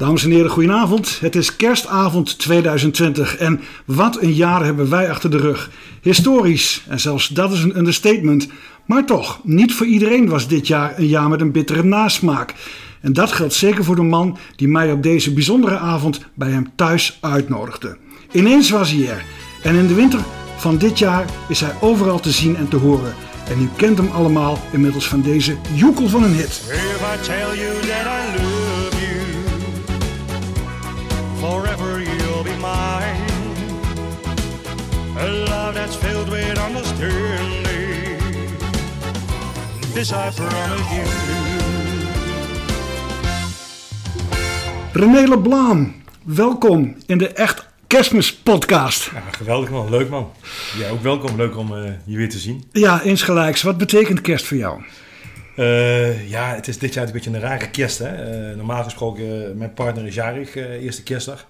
Dames 0.00 0.24
en 0.24 0.30
heren, 0.30 0.50
goedenavond. 0.50 1.18
Het 1.20 1.36
is 1.36 1.56
kerstavond 1.56 2.38
2020 2.38 3.36
en 3.36 3.60
wat 3.84 4.22
een 4.22 4.32
jaar 4.32 4.64
hebben 4.64 4.90
wij 4.90 5.10
achter 5.10 5.30
de 5.30 5.36
rug. 5.36 5.70
Historisch, 6.02 6.84
en 6.88 7.00
zelfs 7.00 7.28
dat 7.28 7.52
is 7.52 7.62
een 7.62 7.78
understatement. 7.78 8.48
Maar 8.86 9.06
toch, 9.06 9.40
niet 9.42 9.74
voor 9.74 9.86
iedereen 9.86 10.28
was 10.28 10.48
dit 10.48 10.66
jaar 10.66 10.98
een 10.98 11.06
jaar 11.06 11.28
met 11.28 11.40
een 11.40 11.52
bittere 11.52 11.82
nasmaak. 11.82 12.54
En 13.00 13.12
dat 13.12 13.32
geldt 13.32 13.52
zeker 13.52 13.84
voor 13.84 13.96
de 13.96 14.02
man 14.02 14.38
die 14.56 14.68
mij 14.68 14.92
op 14.92 15.02
deze 15.02 15.32
bijzondere 15.32 15.78
avond 15.78 16.20
bij 16.34 16.50
hem 16.50 16.72
thuis 16.76 17.18
uitnodigde. 17.20 17.96
Ineens 18.32 18.70
was 18.70 18.90
hij 18.90 19.08
er. 19.08 19.24
En 19.62 19.74
in 19.74 19.86
de 19.86 19.94
winter 19.94 20.20
van 20.56 20.78
dit 20.78 20.98
jaar 20.98 21.24
is 21.48 21.60
hij 21.60 21.74
overal 21.80 22.20
te 22.20 22.30
zien 22.30 22.56
en 22.56 22.68
te 22.68 22.76
horen. 22.76 23.14
En 23.48 23.62
u 23.62 23.68
kent 23.76 23.98
hem 23.98 24.10
allemaal 24.10 24.58
inmiddels 24.72 25.08
van 25.08 25.22
deze 25.22 25.56
joekel 25.74 26.08
van 26.08 26.22
een 26.22 26.34
hit. 26.34 26.62
This 40.00 40.12
I 40.12 40.30
promise 40.34 40.94
you. 40.94 41.06
René 44.92 45.28
Leblanc, 45.28 45.88
welkom 46.24 46.96
in 47.06 47.18
de 47.18 47.28
Echt 47.28 47.66
Kerstmis 47.86 48.36
podcast. 48.36 49.10
Ja, 49.14 49.22
geweldig 49.30 49.70
man, 49.70 49.90
leuk 49.90 50.08
man. 50.08 50.32
Jij 50.78 50.90
ook 50.90 51.02
welkom, 51.02 51.36
leuk 51.36 51.56
om 51.56 51.76
eh, 51.76 51.92
je 52.04 52.16
weer 52.16 52.28
te 52.28 52.38
zien. 52.38 52.64
Ja, 52.72 53.02
insgelijks. 53.02 53.62
Wat 53.62 53.78
betekent 53.78 54.20
kerst 54.20 54.46
voor 54.46 54.56
jou? 54.56 54.82
Eh, 55.56 56.30
ja, 56.30 56.54
het 56.54 56.68
is 56.68 56.78
dit 56.78 56.94
jaar 56.94 57.06
een 57.06 57.12
beetje 57.12 57.30
een 57.30 57.40
rare 57.40 57.70
kerst. 57.70 57.98
Hè? 57.98 58.08
Eh, 58.08 58.56
normaal 58.56 58.84
gesproken, 58.84 59.58
mijn 59.58 59.74
partner 59.74 60.06
is 60.06 60.14
jarig, 60.14 60.56
eh, 60.56 60.82
eerste 60.82 61.02
kerstdag. 61.02 61.46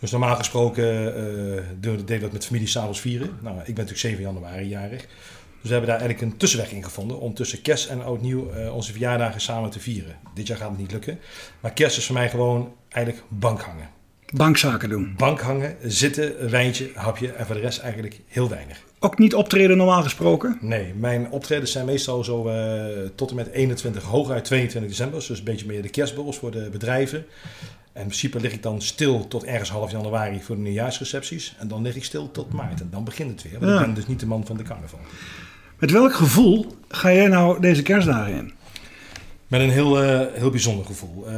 Dus 0.00 0.10
normaal 0.10 0.36
gesproken 0.36 1.16
eh 1.16 1.62
deden 1.80 2.06
we 2.06 2.18
dat 2.18 2.32
met 2.32 2.46
familie 2.46 2.68
s'avonds 2.68 3.00
vieren. 3.00 3.30
Nou, 3.40 3.58
ik 3.58 3.74
ben 3.74 3.84
natuurlijk 3.84 3.98
7 3.98 4.22
januari 4.22 4.68
jarig. 4.68 5.06
Dus 5.68 5.76
we 5.76 5.82
hebben 5.82 5.98
daar 5.98 6.08
eigenlijk 6.08 6.32
een 6.32 6.38
tussenweg 6.38 6.72
in 6.72 6.84
gevonden 6.84 7.20
om 7.20 7.34
tussen 7.34 7.62
kerst 7.62 7.88
en 7.88 8.02
oud 8.02 8.20
nieuw 8.20 8.50
eh, 8.50 8.74
onze 8.74 8.90
verjaardagen 8.92 9.40
samen 9.40 9.70
te 9.70 9.80
vieren. 9.80 10.16
Dit 10.34 10.46
jaar 10.46 10.56
gaat 10.56 10.68
het 10.68 10.78
niet 10.78 10.92
lukken. 10.92 11.18
Maar 11.60 11.72
kerst 11.72 11.96
is 11.96 12.06
voor 12.06 12.14
mij 12.14 12.30
gewoon 12.30 12.72
eigenlijk 12.88 13.24
bankhangen. 13.28 13.88
Bankzaken 14.34 14.88
doen. 14.88 15.14
Bankhangen, 15.16 15.76
zitten, 15.82 16.42
een 16.42 16.50
wijntje, 16.50 16.90
hapje 16.94 17.32
en 17.32 17.46
voor 17.46 17.54
de 17.54 17.60
rest 17.60 17.78
eigenlijk 17.78 18.20
heel 18.26 18.48
weinig. 18.48 18.82
Ook 18.98 19.18
niet 19.18 19.34
optreden 19.34 19.76
normaal 19.76 20.02
gesproken? 20.02 20.58
Nee, 20.60 20.94
mijn 20.94 21.30
optredens 21.30 21.72
zijn 21.72 21.86
meestal 21.86 22.24
zo 22.24 22.48
eh, 22.48 23.08
tot 23.14 23.30
en 23.30 23.36
met 23.36 23.46
21, 23.48 24.02
hooguit 24.02 24.44
22 24.44 24.90
december. 24.90 25.26
Dus 25.26 25.38
een 25.38 25.44
beetje 25.44 25.66
meer 25.66 25.82
de 25.82 25.88
kerstborrels 25.88 26.38
voor 26.38 26.50
de 26.50 26.68
bedrijven. 26.70 27.18
En 27.18 28.04
in 28.04 28.08
principe 28.08 28.40
lig 28.40 28.52
ik 28.52 28.62
dan 28.62 28.82
stil 28.82 29.28
tot 29.28 29.44
ergens 29.44 29.70
half 29.70 29.90
januari 29.90 30.40
voor 30.42 30.56
de 30.56 30.62
nieuwjaarsrecepties. 30.62 31.56
En 31.58 31.68
dan 31.68 31.82
lig 31.82 31.96
ik 31.96 32.04
stil 32.04 32.30
tot 32.30 32.52
maart. 32.52 32.80
En 32.80 32.88
dan 32.90 33.04
begint 33.04 33.30
het 33.30 33.42
weer. 33.50 33.60
Want 33.60 33.72
Ja. 33.72 33.78
ik 33.78 33.84
ben 33.84 33.94
dus 33.94 34.06
niet 34.06 34.20
de 34.20 34.26
man 34.26 34.46
van 34.46 34.56
de 34.56 34.62
carnaval. 34.62 35.00
Met 35.78 35.90
welk 35.90 36.14
gevoel 36.14 36.66
ga 36.88 37.12
jij 37.12 37.28
nou 37.28 37.60
deze 37.60 37.82
kerstdagen 37.82 38.34
in? 38.34 38.52
Met 39.46 39.60
een 39.60 39.70
heel, 39.70 40.02
eh, 40.02 40.34
heel 40.34 40.50
bijzonder 40.50 40.86
gevoel. 40.86 41.26
Eh, 41.26 41.34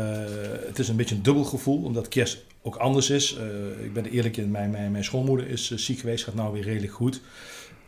het 0.66 0.78
is 0.78 0.88
een 0.88 0.96
beetje 0.96 1.14
een 1.14 1.22
dubbel 1.22 1.44
gevoel, 1.44 1.84
omdat 1.84 2.08
kerst 2.08 2.44
ook 2.62 2.77
anders 2.77 3.11
is. 3.11 3.36
Eh, 3.36 3.84
ik 3.84 3.92
ben 3.92 4.05
eerlijk 4.05 4.36
in, 4.36 4.50
mijn, 4.50 4.70
mijn, 4.70 4.92
mijn 4.92 5.05
schoonmoeder 5.05 5.48
is 5.48 5.70
ziek 5.70 5.98
geweest, 5.98 6.24
gaat 6.24 6.34
nou 6.34 6.52
weer 6.52 6.62
redelijk 6.62 6.92
goed. 6.92 7.20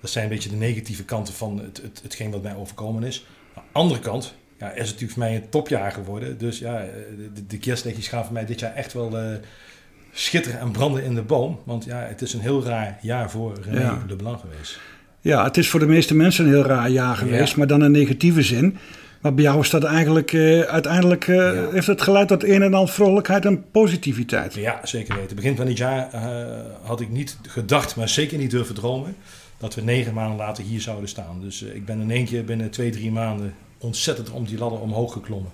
Dat 0.01 0.11
zijn 0.11 0.25
een 0.25 0.31
beetje 0.31 0.49
de 0.49 0.57
negatieve 0.57 1.05
kanten 1.05 1.35
van 1.35 1.59
het, 1.59 1.83
het, 1.83 2.01
hetgeen 2.03 2.31
wat 2.31 2.43
mij 2.43 2.57
overkomen 2.57 3.03
is. 3.03 3.27
Aan 3.55 3.63
de 3.73 3.79
andere 3.79 4.01
kant 4.01 4.35
ja, 4.59 4.71
is 4.71 4.79
het 4.79 4.87
natuurlijk 4.87 5.13
voor 5.13 5.23
mij 5.23 5.37
een 5.37 5.49
topjaar 5.49 5.93
geworden. 5.93 6.39
Dus 6.39 6.59
ja, 6.59 6.85
de, 7.35 7.47
de 7.47 7.59
kerstlichtjes 7.59 8.09
gaan 8.09 8.25
voor 8.25 8.33
mij 8.33 8.47
dit 8.47 8.61
jaar 8.61 8.75
echt 8.75 8.93
wel 8.93 9.39
schitteren 10.13 10.61
en 10.61 10.71
branden 10.71 11.05
in 11.05 11.15
de 11.15 11.23
boom. 11.23 11.61
Want 11.65 11.85
ja, 11.85 11.99
het 11.99 12.23
is 12.23 12.33
een 12.33 12.41
heel 12.41 12.65
raar 12.65 12.99
jaar 13.03 13.31
voor 13.31 13.59
René 13.63 13.81
Ja. 13.81 14.05
Leblanc 14.07 14.41
geweest. 14.41 14.79
Ja, 15.25 15.45
het 15.45 15.57
is 15.57 15.69
voor 15.69 15.81
de 15.81 15.87
meeste 15.87 16.15
mensen 16.15 16.45
een 16.45 16.51
heel 16.53 16.63
raar 16.65 16.89
jaar 16.91 17.17
geweest, 17.17 17.51
Ja. 17.53 17.59
maar 17.59 17.67
dan 17.67 17.85
in 17.85 17.91
negatieve 17.91 18.43
zin. 18.43 18.77
Maar 19.21 19.35
bij 19.35 19.45
jou 19.45 19.61
is 19.61 19.71
dat 19.71 19.85
eigenlijk, 19.85 20.33
eh, 20.33 20.61
uiteindelijk 20.61 21.29
eh, 21.29 21.37
Ja. 21.37 21.69
heeft 21.71 21.87
het 21.87 22.03
geleid 22.03 22.29
tot 22.29 22.45
een 22.45 22.63
en 22.63 22.75
ander 22.75 22.93
vrolijkheid 22.95 23.45
en 23.45 23.65
positiviteit. 23.71 24.55
Ja, 24.55 24.81
zeker 24.83 25.17
weten. 25.17 25.37
Begin 25.37 25.57
van 25.57 25.67
dit 25.67 25.77
jaar 25.77 26.09
eh, 26.13 26.23
had 26.83 27.01
ik 27.01 27.11
niet 27.11 27.39
gedacht, 27.49 27.97
maar 27.97 28.09
zeker 28.09 28.39
niet 28.39 28.51
durven 28.51 28.75
dromen, 28.75 29.17
dat 29.59 29.75
we 29.75 29.81
negen 29.83 30.15
maanden 30.15 30.37
later 30.37 30.65
hier 30.65 30.81
zouden 30.81 31.09
staan. 31.09 31.41
Dus 31.41 31.63
ik 31.63 31.85
ben 31.85 32.01
in 32.01 32.11
één 32.11 32.25
keer 32.25 32.45
binnen 32.45 32.71
twee, 32.71 32.91
drie 32.91 33.11
maanden 33.13 33.55
ontzettend 33.79 34.31
om 34.31 34.45
die 34.45 34.59
ladder 34.59 34.81
omhoog 34.81 35.13
geklommen. 35.13 35.51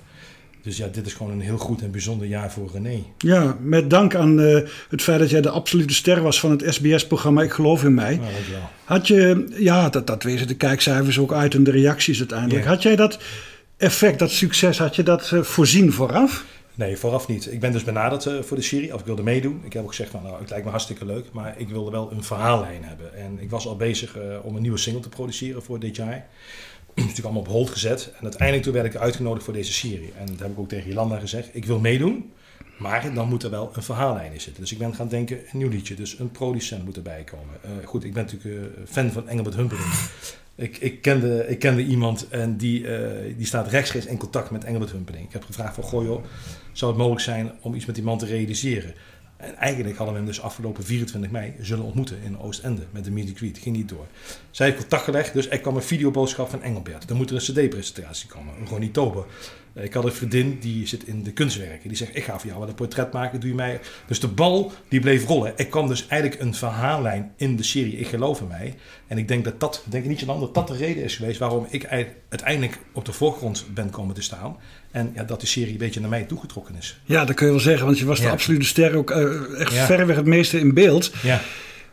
Dus 0.68 0.76
ja, 0.76 0.88
dit 0.92 1.06
is 1.06 1.12
gewoon 1.12 1.32
een 1.32 1.40
heel 1.40 1.56
goed 1.56 1.82
en 1.82 1.90
bijzonder 1.90 2.26
jaar 2.26 2.52
voor 2.52 2.70
René. 2.72 3.02
Ja, 3.18 3.56
met 3.60 3.90
dank 3.90 4.14
aan 4.14 4.40
eh, 4.40 4.60
het 4.88 5.02
feit 5.02 5.18
dat 5.18 5.30
jij 5.30 5.40
de 5.40 5.50
absolute 5.50 5.94
ster 5.94 6.22
was 6.22 6.40
van 6.40 6.50
het 6.50 6.64
SBS-programma 6.66 7.42
Ik 7.42 7.52
Geloof 7.52 7.84
in 7.84 7.94
Mij. 7.94 8.16
Nou, 8.16 8.32
dankjewel. 8.32 8.70
Had 8.84 9.06
je, 9.06 9.46
ja, 9.56 9.88
dat, 9.88 10.06
dat 10.06 10.22
wezen 10.22 10.46
de 10.46 10.54
kijkcijfers 10.54 11.18
ook 11.18 11.32
uit 11.32 11.54
en 11.54 11.64
de 11.64 11.70
reacties 11.70 12.18
uiteindelijk. 12.18 12.64
Ja. 12.64 12.70
Had 12.70 12.82
jij 12.82 12.96
dat 12.96 13.18
effect, 13.76 14.18
dat 14.18 14.30
succes, 14.30 14.78
had 14.78 14.96
je 14.96 15.02
dat 15.02 15.30
eh, 15.32 15.42
voorzien 15.42 15.92
vooraf? 15.92 16.44
Nee, 16.78 16.96
vooraf 16.96 17.28
niet. 17.28 17.52
Ik 17.52 17.60
ben 17.60 17.72
dus 17.72 17.84
benaderd 17.84 18.26
eh, 18.26 18.42
voor 18.42 18.56
de 18.56 18.62
serie, 18.62 18.94
of 18.94 19.00
ik 19.00 19.06
wilde 19.06 19.22
meedoen. 19.22 19.60
Ik 19.64 19.72
heb 19.72 19.82
ook 19.82 19.88
gezegd 19.88 20.10
van, 20.10 20.22
nou, 20.22 20.40
het 20.40 20.50
lijkt 20.50 20.64
me 20.64 20.70
hartstikke 20.70 21.04
leuk, 21.04 21.32
maar 21.32 21.54
ik 21.60 21.68
wilde 21.68 21.90
wel 21.90 22.12
een 22.12 22.22
verhaallijn 22.22 22.84
hebben. 22.84 23.14
En 23.14 23.38
ik 23.40 23.50
was 23.50 23.66
al 23.66 23.76
bezig 23.76 24.16
eh, 24.16 24.38
om 24.42 24.56
een 24.56 24.62
nieuwe 24.62 24.78
single 24.78 25.02
te 25.02 25.08
produceren 25.08 25.62
voor 25.62 25.78
dit 25.78 25.96
jaar. 25.96 26.26
Dat 26.86 26.96
is 26.96 27.02
natuurlijk 27.02 27.24
allemaal 27.24 27.42
op 27.42 27.48
hold 27.48 27.70
gezet. 27.70 28.12
En 28.16 28.22
uiteindelijk 28.22 28.62
toen 28.62 28.72
werd 28.72 28.94
ik 28.94 28.96
uitgenodigd 28.96 29.44
voor 29.44 29.54
deze 29.54 29.72
serie. 29.72 30.12
En 30.18 30.26
dat 30.26 30.38
heb 30.38 30.50
ik 30.50 30.58
ook 30.58 30.68
tegen 30.68 30.88
Jolanda 30.88 31.18
gezegd. 31.18 31.48
Ik 31.52 31.64
wil 31.64 31.78
meedoen, 31.78 32.32
maar 32.78 33.14
dan 33.14 33.28
moet 33.28 33.42
er 33.42 33.50
wel 33.50 33.70
een 33.74 33.82
verhaallijn 33.82 34.32
in 34.32 34.40
zitten. 34.40 34.62
Dus 34.62 34.72
ik 34.72 34.78
ben 34.78 34.94
gaan 34.94 35.08
denken, 35.08 35.36
een 35.36 35.58
nieuw 35.58 35.68
liedje. 35.68 35.94
Dus 35.94 36.18
een 36.18 36.30
producent 36.30 36.84
moet 36.84 36.96
erbij 36.96 37.24
komen. 37.24 37.54
Eh, 37.62 37.86
goed, 37.86 38.04
ik 38.04 38.12
ben 38.12 38.24
natuurlijk 38.24 38.72
fan 38.88 39.10
van 39.10 39.28
Engelbert 39.28 39.56
Humperdinck. 39.56 39.92
Ik, 40.58 40.76
ik, 40.76 41.02
kende, 41.02 41.48
ik 41.48 41.58
kende 41.58 41.84
iemand 41.84 42.28
en 42.28 42.56
die, 42.56 42.96
eh, 42.96 43.36
die 43.36 43.46
staat 43.46 43.68
rechtstreeks 43.68 44.06
in 44.06 44.16
contact 44.16 44.50
met 44.50 44.64
Engelbert 44.64 44.90
Humperdinck. 44.92 45.26
Ik 45.26 45.32
heb 45.32 45.44
gevraagd 45.44 45.74
van, 45.74 45.84
goh 45.84 46.04
joh, 46.04 46.24
zou 46.72 46.90
het 46.90 47.00
mogelijk 47.00 47.24
zijn 47.24 47.52
om 47.60 47.74
iets 47.74 47.86
met 47.86 47.94
die 47.94 48.04
man 48.04 48.18
te 48.18 48.26
realiseren? 48.26 48.94
En 49.36 49.56
eigenlijk 49.56 49.96
hadden 49.96 50.14
we 50.14 50.20
hem 50.20 50.30
dus 50.30 50.40
afgelopen 50.40 50.84
24 50.84 51.30
mei 51.30 51.54
zullen 51.60 51.84
ontmoeten 51.84 52.18
in 52.22 52.38
Oostende 52.38 52.82
met 52.90 53.04
de 53.04 53.32
greet. 53.34 53.58
Ging 53.58 53.76
niet 53.76 53.88
door. 53.88 54.06
Zij 54.50 54.66
heeft 54.66 54.78
contact 54.78 55.02
gelegd, 55.02 55.32
dus 55.32 55.48
er 55.48 55.60
kwam 55.60 55.76
een 55.76 55.82
videoboodschap 55.82 56.48
van 56.48 56.62
Engelbert. 56.62 57.08
Dan 57.08 57.16
moet 57.16 57.30
er 57.30 57.36
een 57.36 57.42
cd-presentatie 57.42 58.28
komen, 58.28 58.54
een 58.60 58.66
Ronnie 58.66 58.90
Tober. 58.90 59.24
Eh, 59.72 59.84
Ik 59.84 59.92
had 59.94 60.04
een 60.04 60.12
vriendin, 60.12 60.56
die 60.60 60.86
zit 60.86 61.06
in 61.06 61.22
de 61.22 61.32
kunstwerken. 61.32 61.88
Die 61.88 61.96
zegt, 61.96 62.16
ik 62.16 62.24
ga 62.24 62.38
voor 62.38 62.46
jou 62.48 62.58
wel 62.60 62.68
een 62.68 62.74
portret 62.74 63.12
maken, 63.12 63.40
doe 63.40 63.48
je 63.48 63.54
mij... 63.54 63.80
Dus 64.06 64.20
de 64.20 64.28
bal, 64.28 64.72
die 64.88 65.00
bleef 65.00 65.24
rollen. 65.26 65.58
Er 65.58 65.66
kwam 65.66 65.88
dus 65.88 66.06
eigenlijk 66.08 66.40
een 66.42 66.54
verhaallijn 66.54 67.32
in 67.36 67.56
de 67.56 67.62
serie 67.62 67.96
Ik 67.98 68.06
Geloof 68.06 68.40
in 68.40 68.46
Mij. 68.46 68.74
En 69.06 69.18
ik 69.18 69.28
denk 69.28 69.44
dat 69.44 69.60
dat, 69.60 69.84
denk 69.88 70.02
ik 70.04 70.10
niet 70.10 70.20
Jan, 70.20 70.40
dat 70.40 70.54
dat 70.54 70.68
de 70.68 70.76
reden 70.76 71.02
is 71.04 71.16
geweest... 71.16 71.38
waarom 71.38 71.66
ik 71.70 71.82
ei- 71.82 72.06
uiteindelijk 72.28 72.78
op 72.92 73.04
de 73.04 73.12
voorgrond 73.12 73.66
ben 73.74 73.90
komen 73.90 74.14
te 74.14 74.22
staan. 74.22 74.56
En 74.90 75.10
ja, 75.14 75.24
dat 75.24 75.40
de 75.40 75.46
serie 75.46 75.72
een 75.72 75.78
beetje 75.78 76.00
naar 76.00 76.08
mij 76.08 76.22
toegetrokken 76.24 76.74
is. 76.78 77.00
Ja, 77.04 77.24
dat 77.24 77.34
kun 77.36 77.46
je 77.46 77.52
wel 77.52 77.60
zeggen, 77.60 77.86
want 77.86 77.98
je 77.98 78.04
was 78.04 78.20
de 78.20 78.30
absolute 78.30 78.64
ster 78.66 78.94
ook 78.96 79.10
eh, 79.10 79.60
echt 79.60 79.72
Ja. 79.74 79.86
verreweg 79.86 80.16
het 80.16 80.26
meeste 80.26 80.58
in 80.58 80.74
beeld. 80.74 81.12
Ja. 81.22 81.40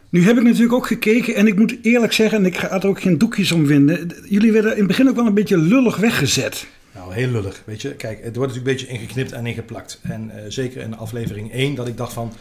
Nu 0.09 0.23
heb 0.23 0.37
ik 0.37 0.43
natuurlijk 0.43 0.73
ook 0.73 0.87
gekeken 0.87 1.35
en 1.35 1.47
ik 1.47 1.55
moet 1.57 1.77
eerlijk 1.81 2.13
zeggen, 2.13 2.37
en 2.37 2.45
ik 2.45 2.57
ga 2.57 2.71
er 2.71 2.87
ook 2.87 3.01
geen 3.01 3.17
doekjes 3.17 3.51
om 3.51 3.65
winden. 3.65 4.11
Jullie 4.29 4.51
werden 4.51 4.71
in 4.71 4.77
het 4.77 4.87
begin 4.87 5.09
ook 5.09 5.15
wel 5.15 5.25
een 5.25 5.33
beetje 5.33 5.57
lullig 5.57 5.95
weggezet. 5.97 6.67
Nou, 6.95 7.13
heel 7.13 7.27
lullig. 7.27 7.61
Weet 7.65 7.81
je, 7.81 7.93
kijk, 7.93 8.23
het 8.23 8.35
wordt 8.35 8.53
natuurlijk 8.53 8.81
een 8.81 8.87
beetje 8.87 9.01
ingeknipt 9.01 9.31
en 9.31 9.45
ingeplakt. 9.45 9.99
En 10.03 10.31
eh, 10.35 10.43
zeker 10.47 10.81
in 10.81 10.97
aflevering 10.97 11.51
1 11.51 11.75
dat 11.75 11.87
ik 11.87 11.97
dacht 11.97 12.13
van, 12.13 12.33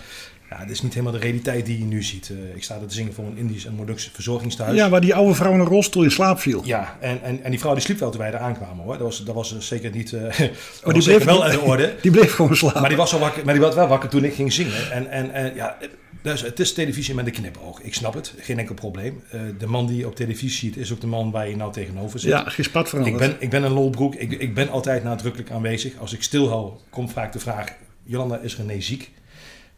ja, 0.50 0.58
dit 0.61 0.70
is 0.70 0.82
niet 0.82 0.93
helemaal 0.94 1.12
de 1.14 1.19
realiteit 1.25 1.67
die 1.67 1.78
je 1.78 1.84
nu 1.84 2.02
ziet. 2.02 2.31
Eh, 2.31 2.56
ik 2.56 2.62
sta 2.64 2.75
er 2.81 2.87
te 2.87 2.94
zingen 2.94 3.14
voor 3.14 3.25
een 3.25 3.37
Indisch 3.37 3.64
en 3.67 3.75
Molukse 3.75 4.11
verzorgingstehuis. 4.12 4.76
Ja, 4.76 4.88
waar 4.88 5.00
die 5.00 5.14
oude 5.14 5.34
vrouw 5.34 5.52
in 5.52 5.61
een 5.61 5.67
rolstoel 5.67 6.02
in 6.02 6.11
slaap 6.11 6.38
viel. 6.40 6.62
Ja, 6.64 6.96
en, 7.00 7.23
en, 7.23 7.43
en 7.43 7.50
die 7.50 7.61
vrouw 7.61 7.73
die 7.75 7.82
sliep 7.82 7.99
wel 7.99 8.11
toen 8.11 8.20
wij 8.20 8.28
eraan 8.28 8.56
kwamen 8.56 8.84
hoor. 8.84 8.93
Dat 8.93 9.02
was, 9.06 9.25
dat 9.25 9.34
was 9.34 9.55
eh, 9.55 9.61
zeker 9.61 9.90
niet. 9.90 10.11
dat 10.82 10.94
die 10.94 11.02
bleef- 11.02 11.25
wel 11.25 11.40
de 11.40 11.61
orde. 11.61 11.94
Die 12.02 12.11
bleef 12.11 12.34
gewoon 12.34 12.56
slapen. 12.56 12.81
Maar 12.81 12.88
die 12.88 12.99
was, 12.99 13.12
al 13.12 13.19
wakker, 13.19 13.44
maar 13.44 13.55
die 13.55 13.62
was 13.62 13.75
wel 13.75 13.87
wakker 13.88 14.08
toen 14.08 14.25
ik 14.25 14.34
ging 14.34 14.52
zingen. 14.52 14.90
En, 14.93 15.11
en, 15.11 15.32
en 15.32 15.55
ja, 15.55 15.76
dus 16.25 16.41
het 16.43 16.61
is 16.61 16.73
televisie 16.73 17.15
met 17.15 17.26
een 17.26 17.32
knipoog. 17.32 17.81
Ik 17.81 17.94
snap 17.94 18.15
het, 18.15 18.35
geen 18.38 18.59
enkel 18.59 18.75
probleem. 18.75 19.23
Eh, 19.31 19.41
de 19.59 19.67
man 19.67 19.87
die 19.87 19.97
je 19.97 20.06
op 20.06 20.17
televisie 20.17 20.50
ziet 20.50 20.76
is 20.76 20.93
ook 20.93 21.00
de 21.00 21.06
man 21.06 21.31
waar 21.31 21.49
je 21.49 21.56
nou 21.56 21.73
tegenover 21.73 22.19
zit. 22.19 22.31
ja, 22.31 22.49
geen 22.49 22.65
spat 22.65 22.82
Ik 22.82 22.88
veranderd. 22.88 23.19
ben, 23.19 23.37
ik 23.38 23.50
ben 23.50 23.62
een 23.62 23.73
lolbroek. 23.73 24.15
Ik, 24.15 24.32
ik 24.32 24.55
ben 24.55 24.69
altijd 24.69 25.05
nadrukkelijk 25.05 25.50
aanwezig. 25.50 25.99
Als 25.99 26.12
ik 26.12 26.23
stilhou, 26.23 26.73
komt 26.91 27.12
vaak 27.12 27.32
de 27.32 27.38
vraag... 27.38 27.73
Jolanda, 28.05 28.38
is 28.38 28.56
René 28.56 28.81
ziek? 28.81 29.11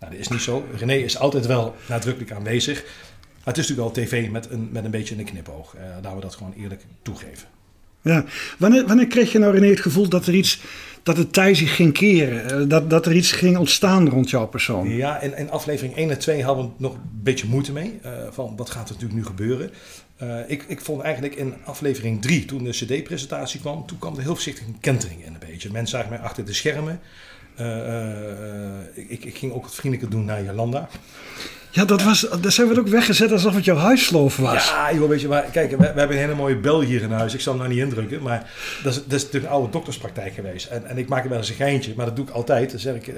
Nou, 0.00 0.12
dat 0.12 0.20
is 0.20 0.28
niet 0.28 0.40
zo. 0.40 0.66
René 0.76 0.94
is 0.94 1.18
altijd 1.18 1.46
wel 1.46 1.74
nadrukkelijk 1.88 2.32
aanwezig. 2.32 2.82
Maar 3.44 3.54
het 3.54 3.58
is 3.58 3.68
natuurlijk 3.68 3.96
wel 3.96 4.04
tv 4.04 4.30
met 4.30 4.50
een, 4.50 4.68
met 4.72 4.84
een 4.84 4.90
beetje 4.90 5.18
een 5.18 5.24
knipoog. 5.24 5.74
Eh 5.74 5.82
laten 6.02 6.14
we 6.14 6.20
dat 6.20 6.34
gewoon 6.34 6.54
eerlijk 6.56 6.82
toegeven. 7.02 7.48
Ja. 8.02 8.24
Wanneer, 8.58 8.86
wanneer 8.86 9.06
kreeg 9.06 9.32
je 9.32 9.38
nou 9.38 9.52
René 9.52 9.66
het 9.68 9.80
gevoel 9.80 10.08
dat 10.08 10.26
er 10.26 10.34
iets, 10.34 10.60
dat 11.06 11.16
het 11.16 11.32
tij 11.32 11.54
zich 11.54 11.76
ging 11.76 11.92
keren? 11.92 12.44
Eh, 12.50 12.68
Dat, 12.68 12.90
dat 12.90 13.06
er 13.06 13.12
iets 13.14 13.32
ging 13.32 13.56
ontstaan 13.56 14.08
rond 14.08 14.30
jouw 14.30 14.46
persoon? 14.46 14.88
Ja, 14.88 15.20
in, 15.20 15.36
in 15.36 15.50
aflevering 15.50 15.96
1 15.96 16.10
en 16.10 16.18
2 16.18 16.44
hadden 16.44 16.64
we 16.64 16.70
nog 16.76 16.94
een 16.94 17.00
beetje 17.22 17.46
moeite 17.46 17.72
mee. 17.72 17.98
eh, 18.02 18.12
van 18.30 18.56
wat 18.56 18.70
gaat 18.70 18.88
er 18.88 18.94
natuurlijk 18.94 19.20
nu 19.20 19.24
gebeuren? 19.26 19.70
Eh, 20.16 20.38
ik, 20.46 20.64
ik 20.68 20.80
vond 20.80 21.02
eigenlijk 21.02 21.34
in 21.34 21.54
aflevering 21.64 22.22
3, 22.22 22.44
toen 22.44 22.64
de 22.64 22.70
CD-presentatie 22.70 23.60
kwam, 23.60 23.86
toen 23.86 23.98
kwam 23.98 24.14
er 24.16 24.22
heel 24.22 24.34
voorzichtig 24.34 24.66
een 24.66 24.80
kentering 24.80 25.24
in 25.24 25.32
een 25.34 25.48
beetje. 25.50 25.70
Mensen 25.72 25.98
zagen 25.98 26.10
mij 26.10 26.18
achter 26.18 26.44
de 26.44 26.52
schermen. 26.52 27.00
Ik, 28.94 29.24
ik 29.24 29.36
ging 29.38 29.52
ook 29.52 29.62
wat 29.62 29.74
vriendelijker 29.74 30.16
doen 30.16 30.24
naar 30.24 30.44
Jolanda. 30.44 30.88
Ja, 31.76 31.84
dat 31.84 32.02
was, 32.02 32.26
daar 32.40 32.52
zijn 32.52 32.68
we 32.68 32.78
ook 32.78 32.88
weggezet 32.88 33.32
alsof 33.32 33.54
het 33.54 33.64
jouw 33.64 33.76
huisloof 33.76 34.36
was. 34.36 34.68
Ja, 34.68 34.92
joh, 34.94 35.08
weet 35.08 35.20
je, 35.20 35.28
maar 35.28 35.42
kijk, 35.42 35.70
we, 35.70 35.76
we 35.76 35.84
hebben 35.84 36.10
een 36.10 36.22
hele 36.22 36.34
mooie 36.34 36.56
bel 36.56 36.80
hier 36.80 37.02
in 37.02 37.10
huis. 37.10 37.34
Ik 37.34 37.40
zal 37.40 37.52
hem 37.52 37.62
nou 37.62 37.74
niet 37.74 37.84
indrukken, 37.84 38.22
maar 38.22 38.50
dat 38.82 38.92
is, 38.92 38.98
dat 38.98 39.10
natuurlijk 39.10 39.44
een 39.44 39.50
oude 39.50 39.70
dokterspraktijk 39.70 40.34
geweest. 40.34 40.66
En, 40.66 40.86
en 40.86 40.98
ik 40.98 41.08
maak 41.08 41.22
er 41.22 41.28
wel 41.28 41.38
eens 41.38 41.48
een 41.48 41.54
geintje, 41.54 41.92
maar 41.96 42.06
dat 42.06 42.16
doe 42.16 42.24
ik 42.24 42.30
altijd. 42.30 42.70
Dan 42.70 42.80
zeg 42.80 42.94
ik, 42.94 43.12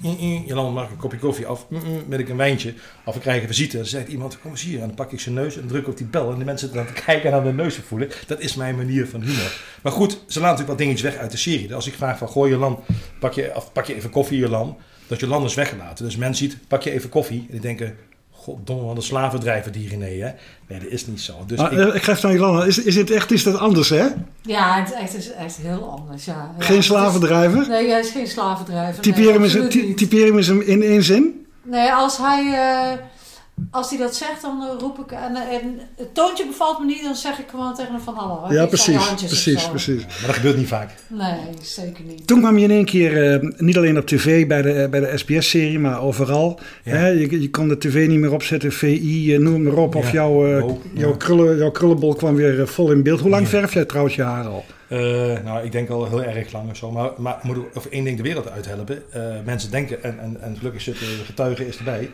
mm, 0.00 0.16
mm, 0.20 0.44
Jolanda 0.46 0.70
mag 0.70 0.84
ik 0.84 0.90
een 0.90 0.96
kopje 0.96 1.18
koffie 1.18 1.46
af, 1.46 1.66
mm, 1.68 1.78
mm, 1.84 2.02
met 2.06 2.18
ik 2.18 2.28
een 2.28 2.36
wijntje. 2.36 2.74
Of 3.04 3.14
ik 3.14 3.20
krijg 3.20 3.42
een 3.42 3.48
visite. 3.48 3.76
Dan 3.76 3.86
zegt 3.86 4.08
iemand, 4.08 4.40
kom 4.40 4.50
eens 4.50 4.62
hier. 4.62 4.80
En 4.80 4.86
dan 4.86 4.96
pak 4.96 5.12
ik 5.12 5.20
zijn 5.20 5.34
neus 5.34 5.56
en 5.56 5.66
druk 5.66 5.88
op 5.88 5.96
die 5.96 6.06
bel. 6.06 6.32
En 6.32 6.38
de 6.38 6.44
mensen 6.44 6.72
dan 6.72 6.86
te 6.86 7.02
kijken 7.06 7.30
en 7.30 7.36
aan 7.36 7.44
de 7.44 7.52
neus 7.52 7.74
te 7.74 7.82
voelen. 7.82 8.08
Dat 8.26 8.40
is 8.40 8.54
mijn 8.54 8.76
manier 8.76 9.06
van 9.06 9.22
humor. 9.22 9.52
Maar 9.82 9.92
goed, 9.92 10.10
ze 10.10 10.18
laten 10.18 10.40
natuurlijk 10.40 10.68
wat 10.68 10.78
dingetjes 10.78 11.10
weg 11.10 11.16
uit 11.16 11.30
de 11.30 11.36
serie. 11.36 11.66
Dus 11.66 11.76
als 11.76 11.86
ik 11.86 11.94
vraag 11.94 12.18
van, 12.18 12.28
gooi 12.28 12.50
Jolan, 12.50 12.84
pak 13.18 13.32
je, 13.32 13.52
of 13.54 13.72
pak 13.72 13.84
je 13.84 13.94
even 13.94 14.10
koffie 14.10 14.38
Jolan. 14.38 14.76
Dat 15.10 15.20
Jolan 15.20 15.44
is 15.44 15.54
weggelaten. 15.54 16.04
Dus 16.04 16.16
men 16.16 16.34
ziet, 16.34 16.56
pak 16.68 16.82
je 16.82 16.90
even 16.90 17.08
koffie. 17.08 17.38
En 17.40 17.46
die 17.50 17.60
denken, 17.60 17.96
goddomme, 18.30 18.84
wat 18.84 18.96
een 18.96 19.02
slavendrijver 19.02 19.72
die 19.72 19.88
René, 19.88 20.06
hè? 20.06 20.30
Nee, 20.68 20.78
dat 20.80 20.88
is 20.88 21.06
niet 21.06 21.20
zo. 21.20 21.34
Dus 21.46 21.58
Maar, 21.58 21.72
ik, 21.72 21.78
eh, 21.78 21.94
ik 21.94 22.02
geef 22.02 22.14
het 22.14 22.24
aan 22.24 22.32
Jolanda. 22.32 22.64
Is, 22.64 22.82
is 22.82 22.96
het 22.96 23.10
echt 23.10 23.30
is 23.30 23.42
dat 23.42 23.58
anders, 23.58 23.88
hè? 23.88 24.06
Ja, 24.42 24.78
het 24.80 24.88
is 24.88 24.94
echt, 24.94 25.12
het 25.12 25.22
is 25.22 25.32
echt 25.32 25.56
heel 25.56 25.90
anders. 25.90 26.24
Ja. 26.24 26.54
Ja, 26.58 26.64
Geen 26.64 26.78
is- 26.78 26.84
slavendrijver? 26.86 27.68
Nee, 27.68 27.88
hij 27.90 28.00
is 28.00 28.10
geen 28.10 28.26
slavendrijver. 28.26 29.02
Typeer 29.02 29.24
nee, 29.24 29.32
hem 29.32 29.42
eens 29.42 29.74
typeer 29.96 30.26
hem 30.26 30.36
eens 30.36 30.48
in 30.48 30.82
één 30.82 31.02
zin. 31.02 31.46
Nee, 31.62 31.92
als 31.92 32.18
hij, 32.18 32.44
eh, 32.52 32.98
als 33.70 33.90
hij 33.90 33.98
dat 33.98 34.14
zegt, 34.16 34.42
dan 34.42 34.62
eh, 34.62 34.80
roep 34.80 34.98
ik... 34.98 35.12
En, 35.12 35.34
en 35.36 35.80
het 35.96 36.14
toontje 36.14 36.46
bevalt 36.46 36.78
me 36.78 36.84
niet, 36.84 37.02
dan 37.02 37.14
zeg 37.14 37.38
ik 37.38 37.46
gewoon 37.50 37.74
tegen 37.74 37.92
hem 37.92 38.00
van 38.00 38.14
hallo. 38.14 38.52
Ja, 38.52 38.66
precies. 38.66 39.14
Precies, 39.14 39.62
zo. 39.62 39.68
precies. 39.70 40.02
maar 40.06 40.26
dat 40.26 40.34
gebeurt 40.34 40.56
niet 40.56 40.66
vaak. 40.68 40.90
Nee, 41.06 41.38
zeker 41.62 42.04
niet. 42.04 42.26
Toen 42.26 42.40
kwam 42.40 42.58
je 42.58 42.64
in 42.64 42.70
één 42.70 42.84
keer, 42.84 43.32
eh, 43.32 43.48
niet 43.56 43.76
alleen 43.76 43.98
op 43.98 44.06
tv 44.06 44.46
bij 44.46 44.62
de, 44.62 44.86
bij 44.90 45.00
de 45.00 45.18
SBS-serie, 45.18 45.78
maar 45.78 46.02
overal. 46.02 46.60
Ja. 46.84 46.92
Hè? 46.92 47.08
Je, 47.08 47.40
je 47.40 47.50
kon 47.50 47.68
de 47.68 47.78
tv 47.78 48.06
niet 48.08 48.18
meer 48.20 48.32
opzetten, 48.32 48.72
VI, 48.72 49.34
eh, 49.34 49.40
noem 49.40 49.54
het 49.54 49.62
maar 49.62 49.82
op. 49.82 49.94
Of 49.94 50.12
jouw, 50.12 50.46
eh, 50.56 50.64
Oh, 50.64 50.78
ja. 50.94 51.00
jouw, 51.00 51.16
krullen, 51.16 51.56
jouw 51.56 51.70
krullenbol 51.70 52.14
kwam 52.14 52.34
weer 52.34 52.60
eh, 52.60 52.66
vol 52.66 52.90
in 52.92 53.02
beeld. 53.02 53.20
Hoe 53.20 53.30
lang 53.30 53.42
Ja. 53.42 53.48
verf 53.48 53.72
jij 53.74 53.84
trouwens 53.84 54.14
je 54.16 54.22
haar 54.22 54.44
al? 54.46 54.64
Eh, 54.88 54.98
nou, 55.44 55.64
ik 55.64 55.72
denk 55.72 55.88
al 55.88 56.08
heel 56.08 56.22
erg 56.22 56.52
lang 56.52 56.70
of 56.70 56.76
zo. 56.76 56.90
Maar, 56.90 57.10
maar 57.16 57.36
ik 57.36 57.42
moet 57.42 57.56
over 57.74 57.92
één 57.92 58.04
ding 58.04 58.16
de 58.16 58.22
wereld 58.22 58.50
uithelpen. 58.50 59.02
Eh, 59.12 59.22
mensen 59.44 59.70
denken, 59.70 60.02
en, 60.02 60.18
en, 60.20 60.40
en 60.40 60.56
gelukkig 60.58 60.82
zit 60.82 60.98
de 60.98 61.20
getuige 61.24 61.66
is 61.66 61.76
erbij. 61.78 62.10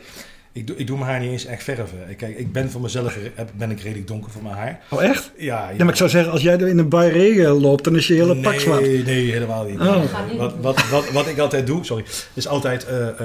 Ik 0.57 0.67
doe, 0.67 0.77
ik 0.77 0.87
doe 0.87 0.99
mijn 0.99 1.11
haar 1.11 1.21
niet 1.21 1.31
eens 1.31 1.45
echt 1.45 1.63
verven. 1.63 1.99
Ik- 2.09 2.17
Kijk, 2.17 2.39
ik 2.39 2.53
ben 2.53 2.71
voor 2.71 2.81
mezelf 2.81 3.19
ben 3.57 3.71
ik 3.71 3.81
redelijk 3.81 4.07
donker 4.09 4.31
voor 4.31 4.43
mijn 4.43 4.55
haar. 4.55 4.81
Oh, 4.91 5.03
echt? 5.05 5.31
Ja, 5.37 5.71
Ja, 5.71 5.77
maar 5.85 5.89
ik 5.93 5.97
zou 5.99 6.11
zeggen, 6.11 6.33
als 6.33 6.43
jij 6.43 6.53
er 6.59 6.69
in 6.69 6.79
een 6.79 6.89
bui 6.89 7.11
regen 7.13 7.49
loopt, 7.61 7.85
dan 7.85 7.97
is 7.97 8.07
je 8.07 8.15
hele 8.15 8.37
pak 8.37 8.61
zwart. 8.61 8.81
Nee, 8.81 9.03
nee, 9.03 9.31
helemaal 9.33 9.65
niet. 9.65 9.79
Oh. 9.81 9.85
Dat 9.87 10.03
niet. 10.31 10.39
Wat, 10.39 10.55
wat, 10.61 10.89
wat, 10.89 11.11
wat 11.11 11.27
ik 11.29 11.39
altijd 11.39 11.67
doe, 11.67 11.85
sorry, 11.85 12.05
is 12.35 12.47
altijd, 12.49 12.85
eh 12.87 13.09
eh 13.09 13.17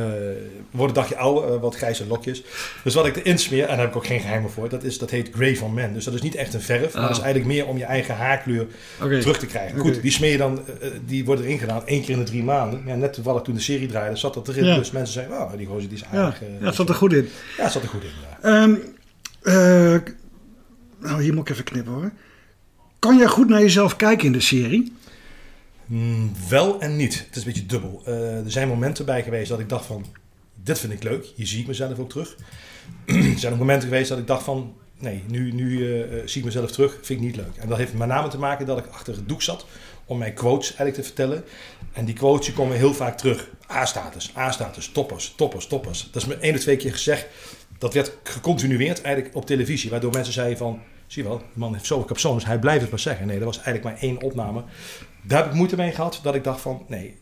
word 0.71 0.89
een 0.89 0.95
dagje 0.95 1.17
ouder, 1.17 1.53
eh, 1.53 1.61
wat 1.61 1.75
grijze 1.75 2.07
lokjes. 2.07 2.43
Dus 2.83 2.93
wat 2.93 3.05
ik 3.05 3.15
erin 3.15 3.37
smeer, 3.37 3.61
en 3.61 3.67
daar 3.67 3.79
heb 3.79 3.89
ik 3.89 3.95
ook 3.95 4.05
geen 4.05 4.19
geheimen 4.19 4.49
voor, 4.51 4.69
dat, 4.69 4.83
is, 4.83 4.97
dat 4.97 5.09
heet 5.09 5.29
Grey 5.35 5.55
van 5.55 5.73
Men. 5.73 5.93
Dus 5.93 6.03
dat 6.05 6.13
is 6.13 6.21
niet 6.21 6.35
echt 6.35 6.53
een 6.53 6.61
verf, 6.61 6.93
maar 6.93 7.01
Oh. 7.01 7.07
dat 7.07 7.17
is 7.17 7.23
eigenlijk 7.23 7.53
meer 7.53 7.65
om 7.67 7.77
je 7.77 7.83
eigen 7.85 8.15
haarkleur 8.15 8.65
terug 9.19 9.37
te 9.39 9.45
krijgen. 9.45 9.79
Oké. 9.79 9.89
Goed, 9.93 10.01
die 10.01 10.11
smeer 10.11 10.31
je 10.31 10.37
dan, 10.37 10.59
die 11.05 11.25
wordt 11.25 11.41
erin 11.41 11.59
gedaan 11.59 11.87
één 11.87 12.01
keer 12.01 12.09
in 12.09 12.19
de 12.19 12.23
drie 12.25 12.43
maanden. 12.43 12.81
Ja, 12.85 12.95
net 12.95 13.13
toevallig 13.13 13.41
toen 13.41 13.53
de 13.55 13.61
serie 13.61 13.87
draaide, 13.87 14.15
zat 14.15 14.33
dat 14.33 14.47
erin. 14.47 14.65
Ja. 14.65 14.75
Dus 14.77 14.91
mensen 14.91 15.13
zeiden, 15.13 15.37
oh, 15.37 15.51
die 15.57 15.65
gozer 15.67 15.89
die 15.89 15.97
is 15.97 16.03
Ja, 16.11 16.17
aardig. 16.19 16.41
eh, 16.41 16.47
ja, 16.59 16.65
het 16.65 16.75
zat 16.75 16.89
er 16.89 16.95
goed 16.95 17.13
in. 17.13 17.20
Ja, 17.57 17.63
het 17.63 17.71
zat 17.71 17.83
er 17.83 17.89
goed 17.89 18.03
in, 18.03 18.09
ja. 18.21 18.39
Ehm, 18.41 18.75
eh, 19.41 20.13
nou, 20.99 21.21
hier 21.21 21.33
moet 21.33 21.47
ik 21.47 21.49
even 21.49 21.63
knippen 21.63 21.93
hoor. 21.93 22.11
Kan 22.99 23.17
jij 23.17 23.27
goed 23.27 23.49
naar 23.49 23.61
jezelf 23.61 23.95
kijken 23.95 24.25
in 24.25 24.31
de 24.31 24.39
serie? 24.39 24.93
Mm, 25.85 26.31
wel 26.49 26.81
en 26.81 26.95
niet. 26.95 27.25
Het 27.27 27.35
is 27.35 27.45
een 27.45 27.51
beetje 27.51 27.65
dubbel. 27.65 28.01
Eh, 28.05 28.45
er 28.45 28.51
zijn 28.51 28.67
momenten 28.67 29.05
bij 29.05 29.23
geweest 29.23 29.49
dat 29.49 29.59
ik 29.59 29.69
dacht 29.69 29.85
van, 29.85 30.05
dit 30.63 30.79
vind 30.79 30.93
ik 30.93 31.03
leuk. 31.03 31.31
Hier 31.35 31.47
zie 31.47 31.59
ik 31.59 31.67
mezelf 31.67 31.99
ook 31.99 32.09
terug. 32.09 32.35
er 33.05 33.39
zijn 33.39 33.53
ook 33.53 33.59
momenten 33.59 33.89
geweest 33.89 34.09
dat 34.09 34.17
ik 34.17 34.27
dacht 34.27 34.43
van, 34.43 34.73
nee, 34.99 35.23
nu, 35.27 35.51
nu 35.51 35.93
eh, 36.01 36.17
zie 36.25 36.39
ik 36.39 36.45
mezelf 36.45 36.71
terug, 36.71 36.97
vind 37.01 37.19
ik 37.19 37.25
niet 37.25 37.35
leuk. 37.35 37.55
En 37.57 37.67
dat 37.67 37.77
heeft 37.77 37.93
met 37.93 38.07
name 38.07 38.27
te 38.27 38.37
maken 38.37 38.65
dat 38.65 38.77
ik 38.77 38.85
achter 38.85 39.15
het 39.15 39.27
doek 39.27 39.41
zat 39.41 39.65
om 40.11 40.17
mijn 40.17 40.33
quotes 40.33 40.67
eigenlijk 40.67 40.95
te 40.95 41.03
vertellen. 41.03 41.43
En 41.93 42.05
die 42.05 42.15
quotes 42.15 42.45
die 42.45 42.55
komen 42.55 42.77
heel 42.77 42.93
vaak 42.93 43.17
terug. 43.17 43.49
A-status, 43.71 44.33
A-status, 44.37 44.87
toppers, 44.87 45.33
toppers, 45.35 45.67
toppers. 45.67 46.09
Dat 46.11 46.21
is 46.21 46.27
me 46.27 46.35
één 46.35 46.53
of 46.53 46.59
twee 46.59 46.77
keer 46.77 46.91
gezegd. 46.91 47.27
Dat 47.77 47.93
werd 47.93 48.17
gecontinueerd 48.23 49.01
eigenlijk 49.01 49.35
op 49.35 49.45
televisie. 49.45 49.89
Waardoor 49.89 50.11
mensen 50.11 50.33
zeiden 50.33 50.57
van, 50.57 50.79
zie 51.07 51.23
je 51.23 51.29
wel, 51.29 51.37
die 51.37 51.47
man 51.53 51.73
heeft 51.73 51.85
zoveel 51.85 52.05
capsones, 52.05 52.45
hij 52.45 52.59
blijft 52.59 52.81
het 52.81 52.89
maar 52.89 52.99
zeggen. 52.99 53.27
Nee, 53.27 53.37
dat 53.37 53.45
was 53.45 53.61
eigenlijk 53.63 53.85
maar 53.85 54.09
één 54.09 54.21
opname. 54.21 54.63
Daar 55.21 55.41
heb 55.41 55.51
ik 55.51 55.57
moeite 55.57 55.75
mee 55.75 55.91
gehad, 55.91 56.19
dat 56.23 56.35
ik 56.35 56.43
dacht 56.43 56.61
van, 56.61 56.85
nee, 56.87 57.17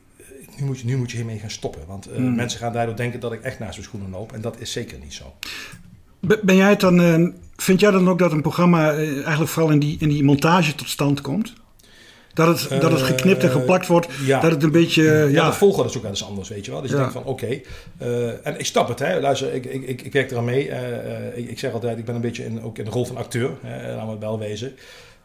nu 0.58 0.66
moet 0.66 0.80
je, 0.80 0.86
nu 0.86 0.98
moet 0.98 1.12
je 1.12 1.18
hiermee 1.18 1.40
gaan 1.40 1.50
stoppen. 1.50 1.82
Want 1.88 2.06
Hmm. 2.06 2.36
mensen 2.36 2.60
gaan 2.60 2.74
daardoor 2.74 2.96
denken 2.96 3.20
dat 3.20 3.34
ik 3.34 3.42
echt 3.42 3.60
naast 3.60 3.72
mijn 3.72 3.84
schoenen 3.84 4.10
loop. 4.10 4.32
En 4.32 4.42
dat 4.42 4.60
is 4.60 4.72
zeker 4.72 4.98
niet 5.00 5.14
zo. 5.14 5.36
Ben 6.20 6.56
jij 6.56 6.70
het 6.70 6.80
dan, 6.80 7.02
eh, 7.02 7.28
vind 7.56 7.80
jij 7.80 7.92
dan 7.92 8.10
ook 8.10 8.20
dat 8.20 8.32
een 8.32 8.42
programma 8.42 8.92
eh, 8.92 9.14
eigenlijk 9.14 9.52
vooral 9.52 9.72
in 9.72 9.80
die, 9.80 9.98
in 10.00 10.10
die 10.10 10.24
montage 10.24 10.76
tot 10.76 10.90
stand 10.90 11.22
komt? 11.22 11.54
Dat 12.46 12.62
het, 12.70 12.82
dat 12.82 12.92
het 12.92 13.02
geknipt 13.02 13.44
en 13.44 13.50
Eh, 13.50 13.56
geplakt 13.56 13.88
wordt, 13.88 14.08
ja. 14.26 14.40
dat 14.40 14.52
het 14.52 14.64
een 14.64 14.72
beetje, 14.72 15.12
eh, 15.12 15.20
ja, 15.20 15.26
ja, 15.28 15.46
de 15.50 15.54
volgorde 15.56 15.90
is 15.90 15.96
ook 15.96 16.02
wel 16.02 16.12
eens 16.12 16.24
anders, 16.26 16.50
weet 16.50 16.66
je 16.66 16.72
wel. 16.72 16.82
Dus 16.82 16.90
je 16.90 16.96
denkt 16.96 17.12
van, 17.14 17.24
oké. 17.26 17.60
eh, 17.98 18.48
en 18.48 18.60
ik 18.60 18.66
snap 18.66 18.88
het, 18.88 19.00
hè. 19.00 19.20
Luister, 19.20 19.54
ik, 19.54 19.66
ik, 19.66 19.88
ik, 19.88 20.02
ik 20.02 20.14
werk 20.14 20.32
eraan 20.32 20.46
mee. 20.46 20.70
eh, 20.70 21.28
eh, 21.28 21.38
ik, 21.38 21.50
ik 21.50 21.60
zeg 21.60 21.74
altijd, 21.74 21.98
ik 21.98 22.06
ben 22.06 22.16
een 22.16 22.22
beetje 22.22 22.46
in, 22.46 22.64
ook 22.64 22.78
in 22.78 22.84
de 22.86 22.92
rol 22.92 23.06
van 23.06 23.18
acteur. 23.18 23.52
Hè, 23.62 23.88
laten 23.88 24.06
we 24.06 24.12
het 24.12 24.20
wel 24.20 24.40
wezen. 24.40 24.74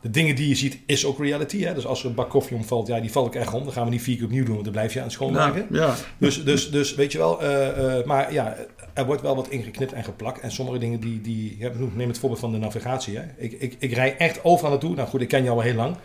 De 0.01 0.11
dingen 0.11 0.35
die 0.37 0.49
je 0.49 0.55
ziet, 0.55 0.79
is 0.87 1.07
ook 1.07 1.19
reality. 1.19 1.63
Hè? 1.63 1.75
Dus 1.75 1.87
als 1.87 2.01
er 2.03 2.09
een 2.09 2.15
bak 2.15 2.31
koffie 2.31 2.57
omvalt, 2.57 2.87
ja, 2.87 3.01
die 3.01 3.11
val 3.13 3.27
ik 3.27 3.35
echt 3.35 3.53
om. 3.55 3.65
Dan 3.65 3.73
gaan 3.73 3.85
we 3.85 3.91
niet 3.91 4.03
vier 4.03 4.17
keer 4.17 4.25
opnieuw 4.25 4.45
doen, 4.45 4.53
want 4.53 4.65
dan 4.65 4.73
blijf 4.73 4.93
je 4.93 4.99
aan 4.99 5.05
het 5.05 5.15
schoonmaken. 5.15 5.67
ja, 5.71 5.79
ja. 5.87 5.95
Dus, 6.19 6.45
dus, 6.45 6.71
dus 6.71 6.95
weet 6.95 7.13
je 7.13 7.19
wel, 7.19 7.43
eh, 7.43 7.99
eh, 7.99 8.05
maar 8.05 8.33
ja, 8.33 8.57
er 8.95 9.07
wordt 9.07 9.23
wel 9.23 9.37
wat 9.37 9.49
ingeknipt 9.49 9.93
en 9.93 10.05
geplakt. 10.05 10.41
En 10.41 10.51
sommige 10.51 10.79
dingen 10.79 11.01
die, 11.01 11.21
die 11.21 11.57
ja, 11.59 11.71
neem 11.95 12.09
het 12.09 12.19
voorbeeld 12.19 12.41
van 12.41 12.53
de 12.53 12.59
navigatie. 12.59 13.17
Hè. 13.17 13.23
Ik, 13.37 13.53
ik, 13.53 13.77
ik 13.79 13.93
rij 13.93 14.17
echt 14.17 14.45
overal 14.45 14.71
naartoe. 14.71 14.95
Nou 14.95 15.09
goed, 15.09 15.21
ik 15.21 15.29
ken 15.29 15.43
jou 15.45 15.57
al 15.57 15.63
heel 15.63 15.75
lang. 15.75 15.97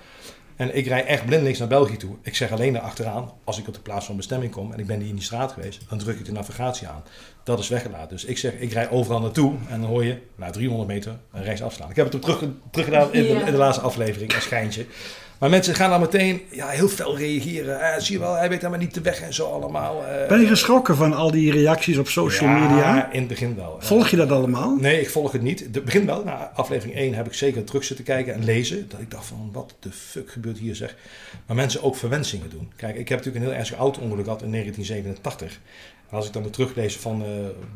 En 0.59 0.75
ik 0.75 0.87
rij 0.87 1.05
echt 1.05 1.25
blindelings 1.25 1.59
naar 1.59 1.67
België 1.67 1.97
toe. 1.97 2.15
Ik 2.21 2.35
zeg 2.35 2.51
alleen 2.51 2.79
achteraan, 2.79 3.31
als 3.43 3.57
ik 3.57 3.67
op 3.67 3.73
de 3.73 3.79
plaats 3.79 4.05
van 4.05 4.15
bestemming 4.15 4.51
kom 4.51 4.71
en 4.73 4.79
ik 4.79 4.87
ben 4.87 4.99
hier 4.99 5.09
in 5.09 5.15
die 5.15 5.23
straat 5.23 5.51
geweest, 5.51 5.81
dan 5.89 5.97
druk 5.97 6.19
ik 6.19 6.25
de 6.25 6.31
navigatie 6.31 6.87
aan. 6.87 7.03
Dat 7.43 7.59
is 7.59 7.67
weggelaten. 7.67 8.09
Dus 8.09 8.25
ik 8.25 8.37
zeg, 8.37 8.53
ik 8.53 8.71
rij 8.71 8.89
overal 8.89 9.19
naartoe 9.19 9.55
en 9.69 9.81
dan 9.81 9.89
hoor 9.89 10.05
je 10.05 10.17
na 10.35 10.49
300 10.49 10.89
meter 10.89 11.19
een 11.31 11.43
rechts 11.43 11.61
afslaan. 11.61 11.89
Ik 11.89 11.95
heb 11.95 12.05
het 12.05 12.15
ook 12.15 12.21
terug, 12.21 12.43
teruggedaan 12.71 13.13
in, 13.13 13.21
de, 13.21 13.27
in 13.27 13.51
de 13.51 13.57
laatste 13.57 13.83
aflevering, 13.83 14.33
een 14.33 14.41
schijntje. 14.41 14.85
Maar 15.39 15.49
mensen 15.49 15.75
gaan 15.75 15.89
dan 15.89 15.99
meteen 15.99 16.41
ja, 16.51 16.67
heel 16.67 16.87
fel 16.87 17.17
reageren. 17.17 17.81
Eh, 17.81 17.99
zie 17.99 18.13
je 18.15 18.19
wel, 18.19 18.33
hij 18.33 18.49
weet 18.49 18.57
helemaal 18.57 18.79
niet 18.79 18.93
de 18.93 19.01
weg 19.01 19.21
en 19.21 19.33
zo 19.33 19.45
allemaal. 19.51 20.05
Eh, 20.05 20.27
Ben 20.27 20.39
je 20.39 20.47
geschrokken 20.47 20.95
van 20.95 21.13
al 21.13 21.31
die 21.31 21.51
reacties 21.51 21.97
op 21.97 22.07
social 22.07 22.49
ja, 22.49 22.59
media? 22.59 23.11
in 23.11 23.19
het 23.19 23.27
begin 23.27 23.55
wel. 23.55 23.77
Volg 23.79 24.07
je 24.07 24.15
dat 24.15 24.31
allemaal? 24.31 24.75
Nee, 24.75 25.01
ik 25.01 25.09
volg 25.09 25.31
het 25.31 25.41
niet. 25.41 25.59
Het 25.59 25.85
begin 25.85 26.05
wel. 26.05 26.23
Na 26.23 26.51
aflevering 26.53 26.97
1 26.97 27.13
heb 27.13 27.25
ik 27.25 27.33
zeker 27.33 27.63
terug 27.63 27.83
zitten 27.83 28.05
kijken 28.05 28.33
en 28.33 28.43
lezen. 28.43 28.89
Dat 28.89 28.99
ik 28.99 29.11
dacht 29.11 29.25
van, 29.25 29.49
wat 29.53 29.75
de 29.79 29.91
fuck 29.91 30.31
gebeurt 30.31 30.57
hier 30.57 30.75
zeg. 30.75 30.95
Maar 31.45 31.55
mensen 31.55 31.83
ook 31.83 31.95
verwensingen 31.95 32.49
doen. 32.49 32.71
Kijk, 32.75 32.95
ik 32.95 33.09
heb 33.09 33.17
natuurlijk 33.17 33.45
een 33.45 33.51
heel 33.51 33.59
ernstig 33.59 33.77
auto-ongeluk 33.77 34.23
gehad 34.23 34.41
in 34.41 34.51
1987. 34.51 35.59
En 36.09 36.15
als 36.15 36.27
ik 36.27 36.33
dan 36.33 36.41
weer 36.41 36.51
teruglees 36.51 36.97
van, 36.97 37.23
eh, 37.23 37.27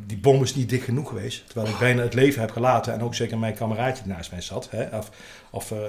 die 0.06 0.18
bom 0.18 0.44
is 0.44 0.56
niet 0.56 0.70
dik 0.70 0.84
genoeg 0.84 1.08
geweest. 1.10 1.44
Terwijl 1.46 1.74
ik 1.74 1.80
bijna 1.80 2.02
het 2.02 2.14
leven 2.14 2.42
heb 2.42 2.52
gelaten. 2.52 2.94
En 2.94 3.02
ook 3.02 3.16
zeker 3.16 3.38
mijn 3.38 3.54
kameraadje 3.54 4.04
naast 4.06 4.32
mij 4.32 4.42
zat. 4.42 4.68
Hè? 4.72 4.98
Of, 4.98 5.12
of 5.56 5.72
eh, 5.72 5.78
eh, 5.78 5.86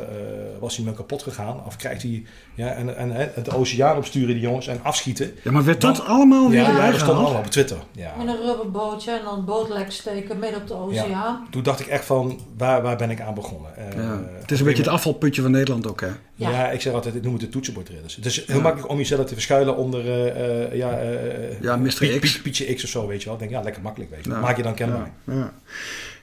was 0.60 0.76
hij 0.76 0.84
me 0.84 0.92
kapot 0.92 1.22
gegaan? 1.22 1.64
Of 1.66 1.76
krijgt 1.76 2.02
hij 2.02 2.24
ja, 2.54 2.68
en, 2.72 2.96
en, 2.96 3.10
hè, 3.10 3.26
het 3.34 3.54
oceaan 3.54 3.96
opsturen 3.96 4.34
die 4.34 4.40
jongens 4.40 4.66
en 4.66 4.80
afschieten. 4.82 5.32
Ja, 5.42 5.50
maar 5.50 5.64
werd 5.64 5.80
dat 5.80 5.96
Dan- 5.96 6.06
allemaal 6.06 6.50
weer 6.50 6.60
Ja, 6.60 6.70
ja, 6.70 6.90
dat 6.90 7.00
stond 7.00 7.18
allemaal 7.18 7.38
op 7.40 7.46
Twitter. 7.46 7.76
Ja. 7.92 8.12
Met 8.18 8.26
een 8.28 8.42
rubberbootje 8.46 9.10
en 9.10 9.24
dan 9.24 9.44
bootlek 9.44 9.90
steken 9.90 10.38
midden 10.38 10.60
op 10.60 10.66
de 10.68 10.74
oceaan. 10.74 11.46
Toen 11.50 11.62
dacht 11.62 11.80
ik 11.80 11.86
echt 11.86 12.04
van, 12.04 12.40
waar, 12.56 12.82
waar 12.82 12.96
ben 12.96 13.10
ik 13.10 13.20
aan 13.20 13.34
begonnen? 13.34 13.76
Eh, 13.76 13.84
Ja. 14.04 14.20
Het 14.40 14.50
is 14.50 14.58
een 14.58 14.66
beetje 14.66 14.82
het 14.82 14.92
afvalputje 14.92 15.42
van 15.42 15.50
Nederland 15.50 15.88
ook, 15.88 16.00
hè? 16.00 16.06
Ja. 16.34 16.50
Ja. 16.50 16.70
ik 16.70 16.80
zeg 16.80 16.92
altijd, 16.92 17.14
ik 17.14 17.22
noem 17.22 17.32
het 17.32 17.40
de 17.42 17.48
toetsenbordridders. 17.48 18.16
Het 18.16 18.26
is 18.26 18.46
heel 18.46 18.56
Ja. 18.56 18.62
makkelijk 18.62 18.90
om 18.90 18.96
jezelf 18.98 19.26
te 19.26 19.34
verschuilen 19.34 19.76
onder 19.76 20.00
eh, 20.10 20.64
eh, 20.64 20.74
ja, 20.74 20.98
eh, 20.98 21.60
Ja, 21.60 21.76
Mr. 21.76 21.94
Piet- 21.98 22.18
X. 22.20 22.32
Piet- 22.32 22.42
Pietje 22.42 22.74
X 22.74 22.84
of 22.84 22.90
zo, 22.90 23.06
weet 23.06 23.18
je 23.20 23.24
wel. 23.24 23.34
Ik 23.34 23.40
denk, 23.40 23.50
ja, 23.52 23.60
lekker 23.60 23.82
makkelijk, 23.82 24.10
weet 24.10 24.24
je. 24.24 24.30
Ja. 24.30 24.40
Maak 24.40 24.56
je 24.56 24.62
dan 24.62 24.74
kenbaar. 24.74 25.10
Ja, 25.24 25.34
ja. 25.34 25.52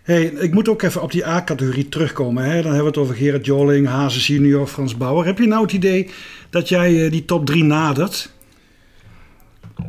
Hey, 0.01 0.24
ik 0.24 0.53
moet 0.53 0.70
ook 0.70 0.81
even 0.81 1.01
op 1.01 1.12
die 1.12 1.25
A-categorie 1.27 1.89
terugkomen. 1.89 2.43
Hè? 2.43 2.62
Dan 2.62 2.74
hebben 2.74 2.81
we 2.81 2.88
het 2.88 2.98
over 2.98 3.15
Gerard 3.15 3.46
Joling, 3.46 3.88
Hazes 3.88 4.27
Junior, 4.27 4.67
Frans 4.67 4.98
Bauer. 4.98 5.25
Heb 5.25 5.38
je 5.38 5.48
nou 5.48 5.62
het 5.63 5.72
idee 5.72 6.10
dat 6.50 6.70
jij 6.70 7.05
eh, 7.05 7.12
die 7.12 7.25
top 7.25 7.46
3 7.46 7.63
nadert? 7.63 8.31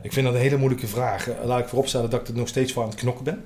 Ik 0.02 0.12
vind 0.12 0.26
dat 0.26 0.34
een 0.34 0.40
hele 0.40 0.56
moeilijke 0.56 0.86
vraag. 0.86 1.28
Eh, 1.28 1.44
Laat 1.44 1.60
ik 1.60 1.68
vooropstellen 1.68 2.10
dat 2.10 2.20
ik 2.20 2.28
er 2.28 2.34
nog 2.34 2.48
steeds 2.48 2.72
voor 2.72 2.82
aan 2.82 2.88
het 2.88 2.98
knokken 2.98 3.24
ben. 3.24 3.40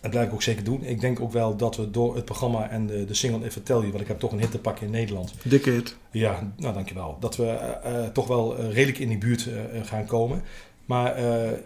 Dat 0.00 0.10
blijf 0.10 0.26
ik 0.26 0.32
ook 0.32 0.42
zeker 0.42 0.64
doen. 0.64 0.84
Ik 0.84 1.00
denk 1.00 1.20
ook 1.20 1.32
wel 1.32 1.56
dat 1.56 1.76
we 1.76 1.90
door 1.90 2.14
het 2.14 2.24
programma 2.24 2.68
en 2.70 2.86
de, 2.86 3.04
de 3.04 3.14
single 3.14 3.46
If 3.46 3.56
I 3.56 3.62
Tell 3.62 3.76
You, 3.76 3.88
want 3.88 4.00
ik 4.00 4.08
heb 4.08 4.18
toch 4.18 4.32
een 4.32 4.40
hit 4.40 4.50
te 4.50 4.58
pakken 4.58 4.86
in 4.86 4.92
Nederland. 4.92 5.34
Dikke 5.42 5.70
hit. 5.70 5.96
Ja, 6.10 6.52
nou 6.56 6.74
dankjewel. 6.74 7.16
Dat 7.20 7.36
we 7.36 7.46
eh, 7.46 8.04
toch 8.06 8.26
wel 8.26 8.60
redelijk 8.60 8.98
in 8.98 9.08
die 9.08 9.18
buurt 9.18 9.48
gaan 9.82 10.06
komen. 10.06 10.42
Maar 10.84 11.20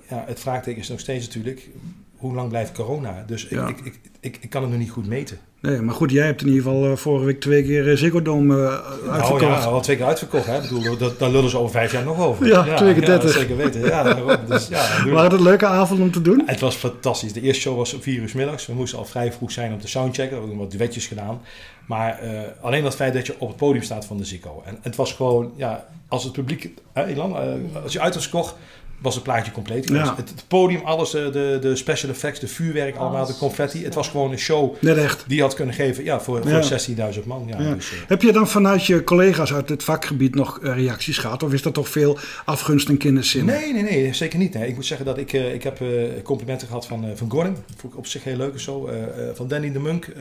ja, 0.08 0.24
het 0.26 0.40
vraagteken 0.40 0.80
is 0.80 0.88
nog 0.88 1.00
steeds 1.00 1.26
natuurlijk, 1.26 1.68
hoe 2.16 2.34
lang 2.34 2.48
blijft 2.48 2.72
corona? 2.72 3.24
Dus 3.26 3.44
ik, 3.44 3.50
Ja. 3.50 3.68
ik, 3.68 3.80
ik, 3.80 4.00
ik, 4.20 4.38
ik 4.40 4.50
kan 4.50 4.62
het 4.62 4.70
nog 4.70 4.80
niet 4.80 4.90
goed 4.90 5.06
meten. 5.06 5.38
Nee, 5.60 5.80
maar 5.80 5.94
goed, 5.94 6.10
jij 6.10 6.26
hebt 6.26 6.40
in 6.40 6.46
ieder 6.48 6.62
geval 6.62 6.90
eh, 6.90 6.96
vorige 6.96 7.24
week 7.24 7.40
twee 7.40 7.62
keer 7.64 7.88
uh, 7.88 7.96
Ziggo 7.96 8.22
Dome 8.22 8.56
uh, 8.56 8.68
uitverkocht. 9.12 9.40
Nou 9.40 9.52
ja, 9.52 9.64
al 9.64 9.80
twee 9.80 9.96
keer 9.96 10.06
uitverkocht. 10.06 10.46
Hè? 10.46 10.56
Ik 10.62 10.68
bedoel, 10.68 10.96
dat, 10.96 11.18
daar 11.18 11.30
lullen 11.30 11.50
ze 11.50 11.58
over 11.58 11.70
vijf 11.70 11.92
jaar 11.92 12.04
nog 12.04 12.20
over. 12.20 12.46
Ja, 12.46 12.76
twee 12.76 12.94
keer 12.94 13.04
dertig. 13.04 13.34
Ja, 13.34 13.40
zeker 13.40 13.56
weten. 13.56 13.80
Ja, 13.80 14.36
dus, 14.46 14.68
ja, 14.68 14.78
Waren 15.04 15.30
het 15.30 15.32
een 15.32 15.42
leuke 15.42 15.66
avond 15.66 16.00
om 16.00 16.10
te 16.10 16.22
doen? 16.22 16.42
Het 16.46 16.60
was 16.60 16.74
fantastisch. 16.74 17.32
De 17.32 17.40
eerste 17.40 17.60
show 17.60 17.76
was 17.76 17.94
om 17.94 18.02
vier 18.02 18.20
uur 18.20 18.28
s 18.28 18.32
middags. 18.32 18.66
We 18.66 18.74
moesten 18.74 18.98
al 18.98 19.04
vrij 19.04 19.32
vroeg 19.32 19.50
zijn 19.50 19.72
om 19.72 19.80
te 19.80 19.88
soundchecken. 19.88 20.36
We 20.36 20.42
hebben 20.46 20.58
wat 20.58 20.70
duetjes 20.70 21.06
gedaan. 21.06 21.40
Maar 21.86 22.20
uh, 22.24 22.40
alleen 22.60 22.82
dat 22.82 22.96
feit 22.96 23.14
dat 23.14 23.26
je 23.26 23.34
op 23.38 23.48
het 23.48 23.56
podium 23.56 23.82
staat 23.82 24.04
van 24.04 24.16
de 24.16 24.24
Ziggo. 24.24 24.62
En 24.66 24.78
het 24.82 24.96
was 24.96 25.12
gewoon, 25.12 25.52
ja, 25.56 25.86
als 26.08 26.24
het 26.24 26.32
publiek, 26.32 26.70
hè, 26.92 27.08
Ilan, 27.08 27.36
als 27.82 27.92
je 27.92 28.00
uit 28.00 28.14
was 28.14 28.28
kocht, 28.28 28.54
was 28.98 29.14
het 29.14 29.24
plaatje 29.24 29.52
compleet. 29.52 29.88
Ja. 29.88 30.14
Het, 30.16 30.28
het, 30.28 30.44
podium, 30.48 30.80
alles, 30.84 31.10
de, 31.10 31.30
de, 31.32 31.58
de 31.60 31.76
special 31.76 32.10
effects, 32.10 32.40
de 32.40 32.48
vuurwerk, 32.48 32.96
allemaal, 32.96 33.26
de 33.26 33.36
confetti. 33.36 33.84
Het 33.84 33.94
was 33.94 34.08
gewoon 34.08 34.30
een 34.32 34.38
show 34.38 34.74
Net 34.80 34.96
echt. 34.96 35.24
die 35.26 35.36
je 35.36 35.42
had 35.42 35.54
kunnen 35.54 35.74
geven 35.74 36.04
ja, 36.04 36.20
voor, 36.20 36.48
Ja. 36.48 36.62
voor 36.62 36.80
16.000 37.14 37.24
man. 37.24 37.44
Ja, 37.48 37.60
Ja. 37.60 37.74
Dus, 37.74 37.92
uh, 37.92 37.98
Heb 38.06 38.22
je 38.22 38.32
dan 38.32 38.48
vanuit 38.48 38.86
je 38.86 39.04
collega's 39.04 39.52
uit 39.52 39.68
het 39.68 39.84
vakgebied 39.84 40.34
nog 40.34 40.58
uh, 40.62 40.74
reacties 40.74 41.18
gehad? 41.18 41.42
Of 41.42 41.52
is 41.52 41.62
dat 41.62 41.74
toch 41.74 41.88
veel 41.88 42.18
afgunst 42.44 42.88
en 42.88 42.96
kinderzin? 42.96 43.44
Nee, 43.44 43.72
nee, 43.72 43.82
nee, 43.82 44.14
zeker 44.14 44.38
niet. 44.38 44.54
Nee. 44.54 44.68
Ik 44.68 44.74
moet 44.74 44.86
zeggen 44.86 45.06
dat 45.06 45.18
ik, 45.18 45.32
uh, 45.32 45.54
ik 45.54 45.62
heb 45.62 45.80
complimenten 46.22 46.66
gehad 46.66 46.86
van, 46.86 47.04
van 47.14 47.30
Gordon. 47.30 47.54
Dat 47.54 47.76
vond 47.76 47.92
ik 47.92 47.98
op 47.98 48.06
zich 48.06 48.24
heel 48.24 48.36
leuk 48.36 48.52
en 48.52 48.60
zo. 48.60 48.88
Uh, 48.88 48.94
van 49.34 49.48
Danny 49.48 49.72
de 49.72 49.78
Munk. 49.78 50.12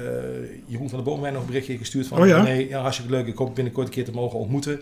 Jeroen 0.66 0.90
van 0.90 0.98
der 0.98 1.08
Boom 1.08 1.20
mij 1.20 1.32
nog 1.32 1.42
een 1.42 1.48
berichtje 1.48 1.78
gestuurd 1.78 2.08
van... 2.08 2.22
Oh 2.22 2.28
ja? 2.28 2.42
Nee, 2.42 2.70
ja, 2.70 2.82
hartstikke 2.82 3.12
leuk. 3.12 3.28
Ik 3.28 3.38
hoop 3.38 3.56
binnenkort 3.56 3.88
een 3.88 3.94
keer 3.94 4.06
te 4.06 4.12
mogen 4.12 4.40
ontmoeten. 4.40 4.82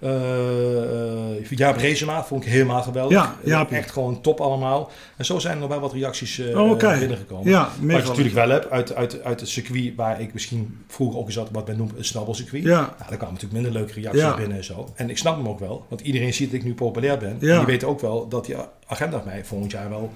Uh, 0.00 1.50
Jaap 1.50 1.76
Rezema 1.76 2.24
vond 2.24 2.44
ik 2.44 2.50
helemaal 2.50 2.82
geweldig. 2.82 3.16
Ja, 3.16 3.36
Jaap. 3.44 3.70
Echt 3.70 3.90
gewoon 3.90 4.20
top 4.20 4.40
allemaal. 4.40 4.90
En 5.16 5.24
zo 5.24 5.38
zijn 5.38 5.54
er 5.54 5.60
nog 5.60 5.68
wel 5.68 5.80
wat 5.80 5.92
reacties 5.92 6.38
uh, 6.38 6.60
oh, 6.60 6.70
okay. 6.70 6.98
binnengekomen. 6.98 7.50
Ja, 7.50 7.68
wat 7.80 7.98
ik 7.98 8.04
natuurlijk 8.04 8.34
wel 8.34 8.48
heb 8.48 8.70
uit, 8.70 8.94
uit, 8.94 9.22
uit 9.22 9.40
het 9.40 9.48
circuit 9.48 9.92
waar 9.96 10.20
ik 10.20 10.32
misschien 10.32 10.84
vroeger 10.88 11.18
ook 11.18 11.24
eens 11.26 11.34
zat, 11.34 11.48
wat 11.52 11.66
men 11.66 11.76
noemt 11.76 11.92
een 11.98 12.04
snabbelcircuit. 12.04 12.62
Ja. 12.62 12.80
Nou, 12.80 12.92
daar 13.08 13.16
kwamen 13.16 13.34
natuurlijk 13.34 13.52
minder 13.52 13.72
leuke 13.72 13.92
reacties 13.92 14.22
Ja. 14.22 14.36
binnen 14.36 14.56
en 14.56 14.64
zo. 14.64 14.92
En 14.94 15.10
ik 15.10 15.18
snap 15.18 15.36
hem 15.36 15.48
ook 15.48 15.58
wel, 15.58 15.84
want 15.88 16.00
iedereen 16.00 16.34
ziet 16.34 16.50
dat 16.50 16.60
ik 16.60 16.66
nu 16.66 16.74
populair 16.74 17.18
ben. 17.18 17.36
Ja. 17.40 17.52
En 17.52 17.58
die 17.58 17.66
weet 17.66 17.84
ook 17.84 18.00
wel 18.00 18.28
dat 18.28 18.46
die 18.46 18.56
agenda 18.86 19.22
mij 19.24 19.44
volgend 19.44 19.70
jaar 19.70 19.88
wel 19.88 20.12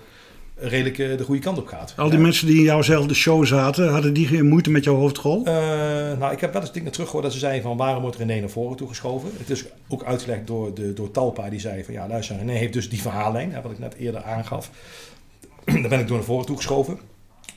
redelijk 0.54 0.98
uh, 0.98 1.16
de 1.16 1.24
goede 1.24 1.40
kant 1.40 1.58
op 1.58 1.66
gaat. 1.66 1.94
Al 1.96 2.08
die 2.08 2.16
ja. 2.16 2.22
mensen 2.22 2.46
die 2.46 2.56
in 2.56 2.62
jouwzelfde 2.62 3.14
show 3.14 3.46
zaten, 3.46 3.88
hadden 3.88 4.12
die 4.12 4.26
geen 4.26 4.48
moeite 4.48 4.70
met 4.70 4.84
jouw 4.84 4.94
hoofdrol? 4.94 5.38
Uh, 5.38 5.54
nou, 6.18 6.32
ik 6.32 6.40
heb 6.40 6.52
wel 6.52 6.62
eens 6.62 6.72
dingen 6.72 6.92
teruggehoord 6.92 7.24
dat 7.24 7.32
ze 7.32 7.38
zeiden 7.38 7.62
van 7.62 7.76
waarom 7.76 8.02
wordt 8.02 8.16
René 8.16 8.40
naar 8.40 8.48
voren 8.48 8.76
toegeschoven. 8.76 9.30
Het 9.38 9.50
is 9.50 9.64
ook 9.88 10.04
uitgelegd 10.04 10.46
door, 10.46 10.74
de, 10.74 10.92
door 10.92 11.10
Talpa, 11.10 11.50
die 11.50 11.60
zei 11.60 11.84
van 11.84 11.94
ja 11.94 12.08
luister, 12.08 12.36
René 12.36 12.52
heeft 12.52 12.72
dus 12.72 12.90
die 12.90 13.00
verhaallijn, 13.00 13.52
hè, 13.52 13.60
wat 13.60 13.72
ik 13.72 13.78
net 13.78 13.94
eerder 13.94 14.22
aangaf. 14.22 14.70
Daar 15.64 15.88
ben 15.88 16.00
ik 16.00 16.08
door 16.08 16.16
naar 16.16 16.26
voren 16.26 16.46
toegeschoven. 16.46 16.98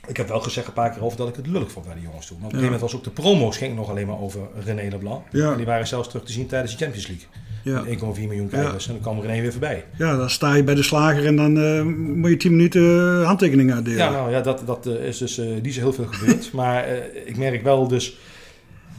Ik 0.06 0.16
heb 0.16 0.28
wel 0.28 0.40
gezegd 0.40 0.66
een 0.66 0.72
paar 0.72 0.90
keer 0.90 1.04
over 1.04 1.18
dat 1.18 1.28
ik 1.28 1.36
het 1.36 1.46
lullig 1.46 1.70
vond 1.70 1.86
bij 1.86 1.94
de 1.94 2.00
jongens 2.00 2.26
toen. 2.26 2.36
Maar 2.38 2.46
op 2.46 2.52
een 2.52 2.58
gegeven 2.58 2.80
moment 2.80 2.92
was 2.92 3.00
ook 3.00 3.16
de 3.16 3.22
promo's 3.22 3.56
ging 3.56 3.76
nog 3.76 3.90
alleen 3.90 4.06
maar 4.06 4.20
over 4.20 4.40
René 4.64 4.88
Leblanc. 4.90 5.22
Ja. 5.30 5.50
En 5.50 5.56
die 5.56 5.66
waren 5.66 5.86
zelfs 5.86 6.08
terug 6.08 6.24
te 6.24 6.32
zien 6.32 6.46
tijdens 6.46 6.72
de 6.76 6.84
Champions 6.84 7.06
League. 7.06 7.26
Ja. 7.66 7.84
1,4 7.84 7.90
miljoen 8.00 8.48
kijkers. 8.48 8.84
Ja. 8.84 8.92
En 8.92 9.00
dan 9.00 9.12
kwam 9.12 9.26
René 9.26 9.40
weer 9.40 9.50
voorbij. 9.50 9.84
Ja, 9.98 10.16
dan 10.16 10.30
sta 10.30 10.54
je 10.54 10.64
bij 10.64 10.74
de 10.74 10.82
slager 10.82 11.26
en 11.26 11.36
dan 11.36 11.56
uh, 11.56 11.82
moet 12.16 12.30
je 12.30 12.36
10 12.36 12.50
minuten 12.50 12.82
uh, 12.82 13.26
handtekeningen 13.26 13.74
uitdelen. 13.74 13.98
Ja, 13.98 14.10
nou 14.10 14.30
ja, 14.30 14.40
dat, 14.40 14.62
dat 14.66 14.86
uh, 14.86 15.04
is 15.06 15.18
dus 15.18 15.40
niet 15.62 15.74
zo 15.74 15.80
heel 15.80 15.92
veel 15.92 16.06
gebeurd. 16.06 16.52
maar 16.60 16.84
eh, 16.84 17.26
ik 17.26 17.36
merk 17.36 17.62
wel 17.62 17.88
dus... 17.88 18.18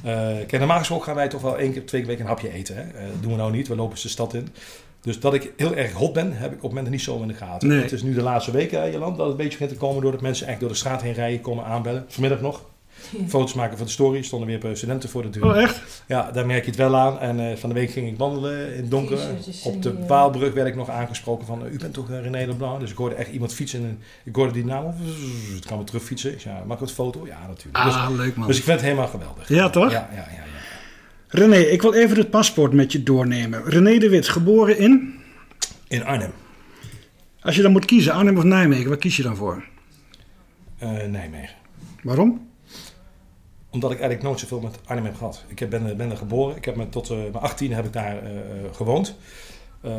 kijk, 0.04 0.52
normaal 0.52 0.78
gesproken 0.78 1.06
gaan 1.06 1.16
wij 1.16 1.28
toch 1.28 1.42
wel 1.42 1.58
één 1.58 1.72
keer, 1.72 1.86
twee 1.86 2.02
keer 2.02 2.10
week 2.10 2.20
een 2.20 2.26
hapje 2.26 2.54
eten. 2.54 2.76
Hè? 2.76 2.84
dat 2.84 3.22
doen 3.22 3.32
we 3.32 3.38
nou 3.38 3.52
niet, 3.52 3.68
we 3.68 3.76
lopen 3.76 3.98
de 4.02 4.08
stad 4.08 4.34
in. 4.34 4.48
Dus 5.02 5.20
dat 5.20 5.34
ik 5.34 5.54
heel 5.58 5.76
erg 5.76 5.92
hot 5.92 6.14
ben, 6.14 6.34
heb 6.34 6.52
ik 6.52 6.58
op 6.58 6.62
het 6.62 6.72
moment 6.72 6.90
niet 6.90 7.02
zo 7.02 7.22
in 7.22 7.28
de 7.28 7.34
gaten. 7.34 7.68
Nee. 7.68 7.82
Het 7.82 7.92
is 7.92 8.04
nu 8.04 8.14
de 8.14 8.22
laatste 8.22 8.52
weken, 8.52 8.82
hè, 8.82 8.86
Joland, 8.86 9.18
dat 9.18 9.26
het 9.26 9.38
een 9.38 9.44
beetje 9.44 9.58
begint 9.58 9.80
te 9.80 9.86
komen 9.86 10.02
doordat 10.02 10.22
mensen 10.22 10.48
echt 10.48 10.60
door 10.60 10.70
de 10.70 10.76
straat 10.76 11.02
heen 11.02 11.14
rijden, 11.14 11.42
komen 11.42 11.66
aanbellen. 11.66 12.06
Vanmiddag 12.08 12.42
nog. 12.42 12.66
Ja. 13.18 13.28
Foto's 13.28 13.54
maken 13.54 13.78
van 13.78 13.86
de 13.86 13.92
story. 13.92 14.22
Stonden 14.22 14.60
weer 14.62 14.78
studenten 14.78 15.10
voor 15.10 15.22
de 15.22 15.30
deur. 15.30 15.46
Oh, 15.46 15.62
echt? 15.62 16.04
Ja, 16.08 16.32
daar 16.32 16.46
merk 16.46 16.64
je 16.64 16.70
het 16.70 16.80
wel 16.80 16.96
aan. 16.96 17.20
En 17.20 17.40
uh, 17.40 17.56
van 17.56 17.70
de 17.70 17.76
week 17.76 17.92
ging 17.92 18.08
ik 18.08 18.18
wandelen 18.18 18.74
in 18.74 18.82
het 18.82 18.92
donker. 18.92 19.20
Op 19.64 19.82
de 19.82 20.06
Waalbrug 20.08 20.54
werd 20.54 20.68
ik 20.68 20.76
nog 20.76 20.90
aangesproken 20.90 21.46
van... 21.46 21.66
Uh, 21.66 21.74
u 21.74 21.78
bent 21.78 21.94
toch 21.94 22.10
René 22.10 22.46
Leblanc? 22.46 22.80
Dus 22.80 22.92
ik 22.92 22.98
hoorde 22.98 23.16
echt 23.16 23.32
iemand 23.32 23.54
fietsen. 23.54 23.84
En 23.84 24.00
ik 24.24 24.36
hoorde 24.36 24.54
die 24.54 24.66
naam. 24.66 24.86
Het 25.54 25.66
kan 25.66 25.78
weer 25.78 25.86
terug 25.86 26.04
fietsen. 26.04 26.32
Ik 26.32 26.40
zei, 26.40 26.56
ja, 26.56 26.64
maak 26.64 26.82
ik 26.82 26.88
een 26.88 26.94
foto? 26.94 27.26
Ja, 27.26 27.48
natuurlijk. 27.48 27.78
Ah, 27.78 28.08
dus, 28.08 28.18
leuk 28.18 28.36
man. 28.36 28.48
Dus 28.48 28.58
ik 28.58 28.64
vind 28.64 28.76
het 28.76 28.86
helemaal 28.86 29.08
geweldig. 29.08 29.50
Ja, 29.50 29.70
toch? 29.70 29.92
Ja, 29.92 30.10
ja, 30.12 30.18
ja. 30.18 30.26
ja. 30.32 30.46
René, 31.28 31.58
ik 31.58 31.82
wil 31.82 31.94
even 31.94 32.18
het 32.18 32.30
paspoort 32.30 32.74
met 32.74 32.92
je 32.92 33.04
doornemen. 33.04 33.64
René 33.66 33.98
de 33.98 34.10
Wit, 34.10 34.28
geboren 34.28 34.78
in? 34.78 35.16
In 35.88 36.06
Arnhem. 36.06 36.32
Als 37.42 37.56
je 37.56 37.62
dan 37.62 37.72
moet 37.72 37.86
kiezen, 37.86 38.14
Arnhem 38.14 38.38
of 38.38 38.44
Nijmegen, 38.44 38.90
waar 38.90 38.98
kies 38.98 39.18
je 39.18 39.24
dan 39.24 39.36
voor? 39.36 39.64
Uh, 40.84 40.90
Nijmegen. 40.90 41.56
Waarom? 42.04 42.48
Omdat 43.78 43.92
ik 43.92 44.00
eigenlijk 44.00 44.30
nooit 44.30 44.40
zoveel 44.40 44.60
met 44.60 44.80
Arnhem 44.86 45.06
heb 45.06 45.16
gehad. 45.16 45.44
Ik 45.48 45.70
ben, 45.70 45.98
ben 45.98 46.12
er 46.12 46.18
geboren. 46.18 46.56
Ik 46.56 46.66
heb 46.66 46.76
me 46.76 46.90
tot 46.90 47.12
uh, 47.12 47.18
mijn 47.18 47.34
18 47.34 47.74
heb 47.74 47.86
ik 47.86 47.94
daar 47.94 48.24
uh, 48.24 48.30
gewoond. 48.72 49.16
Uh, 49.86 49.92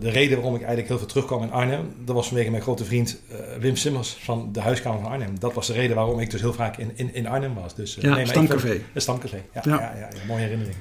de 0.00 0.10
reden 0.10 0.36
waarom 0.36 0.54
ik 0.54 0.60
eigenlijk 0.60 0.88
heel 0.88 0.98
veel 0.98 1.06
terugkwam 1.06 1.42
in 1.42 1.52
Arnhem, 1.52 1.94
dat 2.04 2.14
was 2.14 2.26
vanwege 2.26 2.50
mijn 2.50 2.62
grote 2.62 2.84
vriend 2.84 3.20
Wim 3.60 3.76
Simmers 3.76 4.10
van 4.10 4.48
de 4.52 4.60
huiskamer 4.60 5.00
van 5.00 5.10
Arnhem. 5.10 5.38
Dat 5.38 5.54
was 5.54 5.66
de 5.66 5.72
reden 5.72 5.96
waarom 5.96 6.20
ik 6.20 6.30
dus 6.30 6.40
heel 6.40 6.52
vaak 6.52 6.76
in, 6.76 6.90
in, 6.94 7.14
in 7.14 7.26
Arnhem 7.26 7.54
was. 7.54 7.74
Dus, 7.74 7.94
ja, 8.00 8.14
nee, 8.14 8.26
stamcafé. 8.26 8.80
Een 8.94 9.00
stamcafé, 9.00 9.42
ja, 9.54 9.60
ja. 9.64 9.80
Ja, 9.80 9.96
ja, 9.98 10.08
mooie 10.26 10.40
herinnering. 10.40 10.76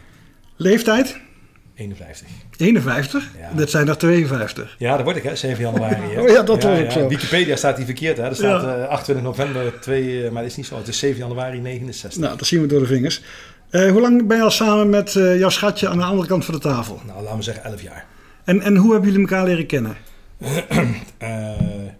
Leeftijd? 0.56 1.20
51. 1.80 2.28
51? 2.58 3.32
Ja. 3.40 3.52
Dat 3.56 3.70
zijn 3.70 3.88
er 3.88 3.98
52. 3.98 4.76
Ja, 4.78 4.96
dat 4.96 5.04
word 5.06 5.16
ik 5.16 5.24
hè, 5.24 5.36
7 5.36 5.64
januari. 5.64 5.96
Hè? 5.96 6.20
oh 6.22 6.30
ja, 6.30 6.42
dat 6.44 6.64
was 6.64 6.80
ook 6.80 6.92
zo. 6.92 7.08
Wikipedia 7.08 7.56
staat 7.56 7.76
die 7.76 7.86
verkeerd 7.86 8.18
hè. 8.18 8.24
Er 8.24 8.36
staat 8.36 8.64
uh, 8.64 8.88
28 8.88 9.26
november 9.26 9.80
2, 9.80 10.04
uh, 10.04 10.30
maar 10.30 10.42
dat 10.42 10.52
is 10.52 10.58
niet 10.58 10.66
zo. 10.66 10.78
Het 10.78 10.88
is 10.88 11.00
7 11.00 11.20
januari 11.20 11.60
69. 11.60 12.22
Nou, 12.22 12.38
dat 12.38 12.48
zien 12.48 12.62
we 12.62 12.68
door 12.68 12.80
de 12.80 12.86
vingers. 12.86 13.22
Uh, 13.72 13.92
hoe 13.92 14.02
lang 14.02 14.28
ben 14.28 14.38
je 14.38 14.44
al 14.44 14.52
samen 14.52 14.90
met 14.90 15.16
uh, 15.16 15.40
jouw 15.40 15.50
schatje 15.50 15.88
aan 15.88 15.98
de 15.98 16.04
andere 16.04 16.28
kant 16.28 16.46
van 16.46 16.54
de 16.54 16.60
tafel? 16.60 17.02
Nou, 17.06 17.22
laten 17.22 17.38
we 17.38 17.44
zeggen 17.44 17.64
11 17.64 17.82
jaar. 17.82 18.06
En, 18.44 18.62
en 18.62 18.76
hoe 18.76 18.92
hebben 18.92 19.12
jullie 19.12 19.28
elkaar 19.28 19.46
leren 19.46 19.66
kennen? 19.66 19.98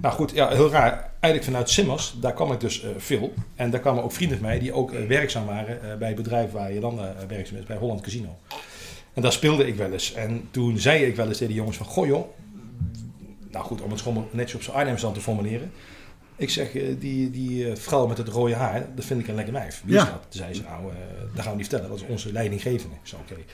Nou 0.02 0.14
goed, 0.14 0.32
ja, 0.32 0.50
heel 0.50 0.70
raar. 0.70 1.12
Eigenlijk 1.20 1.44
vanuit 1.44 1.70
Simmers, 1.70 2.16
daar 2.22 2.34
kwam 2.34 2.52
ik 2.52 2.60
dus 2.60 2.86
veel. 2.98 3.34
En 3.56 3.70
daar 3.70 3.80
kwamen 3.80 4.04
ook 4.04 4.12
vrienden 4.12 4.38
van 4.38 4.48
mij 4.48 4.60
die 4.60 4.74
ook 4.74 4.92
werkzaam 5.08 5.46
waren 5.46 6.00
bij 6.00 6.08
het 6.08 6.18
bedrijf 6.18 6.52
waar 6.52 6.74
je 6.74 6.80
dan 6.80 7.00
werkzaam 7.28 7.58
is, 7.58 7.64
bij 7.64 7.78
Holland 7.78 8.02
Casino. 8.02 8.38
En 9.20 9.26
daar 9.26 9.34
speelde 9.34 9.68
ik 9.68 9.76
wel 9.76 9.92
eens. 9.92 10.14
En 10.14 10.48
toen 10.52 10.78
zei 10.78 11.06
ik 11.06 11.16
wel 11.16 11.28
eens 11.28 11.38
tegen 11.38 11.54
de 11.54 11.60
jongens 11.60 11.78
van, 11.78 11.86
goh 11.86 12.08
joh, 12.08 12.28
nou 13.52 13.66
goed, 13.66 13.82
om 13.82 13.92
het 13.92 14.02
gewoon 14.02 14.28
netjes 14.32 14.56
op 14.56 14.62
zijn 14.62 14.76
Arnhems 14.76 15.02
dan 15.02 15.14
te 15.14 15.22
formuleren. 15.22 15.72
Ik 16.36 16.50
zeg, 16.50 16.72
die, 17.00 17.30
die 17.30 17.76
vrouw 17.76 18.08
met 18.08 18.18
het 18.18 18.28
rode 18.28 18.56
haar, 18.56 18.88
dat 18.96 19.06
vind 19.06 19.20
ik 19.20 19.28
een 19.28 19.36
lekker 19.36 19.54
wijf. 19.54 19.82
Wie 19.86 19.96
ja. 19.96 20.04
is 20.04 20.10
dat? 20.10 20.22
Toen 20.22 20.42
zei 20.42 20.54
ze, 20.54 20.62
nou, 20.62 20.84
dat 21.34 21.44
gaan 21.44 21.52
we 21.52 21.58
niet 21.58 21.68
vertellen. 21.68 21.90
Dat 21.90 22.02
is 22.02 22.08
onze 22.08 22.32
leidinggevende. 22.32 22.96
Ik 22.96 23.08
zei, 23.08 23.22
oké. 23.22 23.32
Okay. 23.32 23.46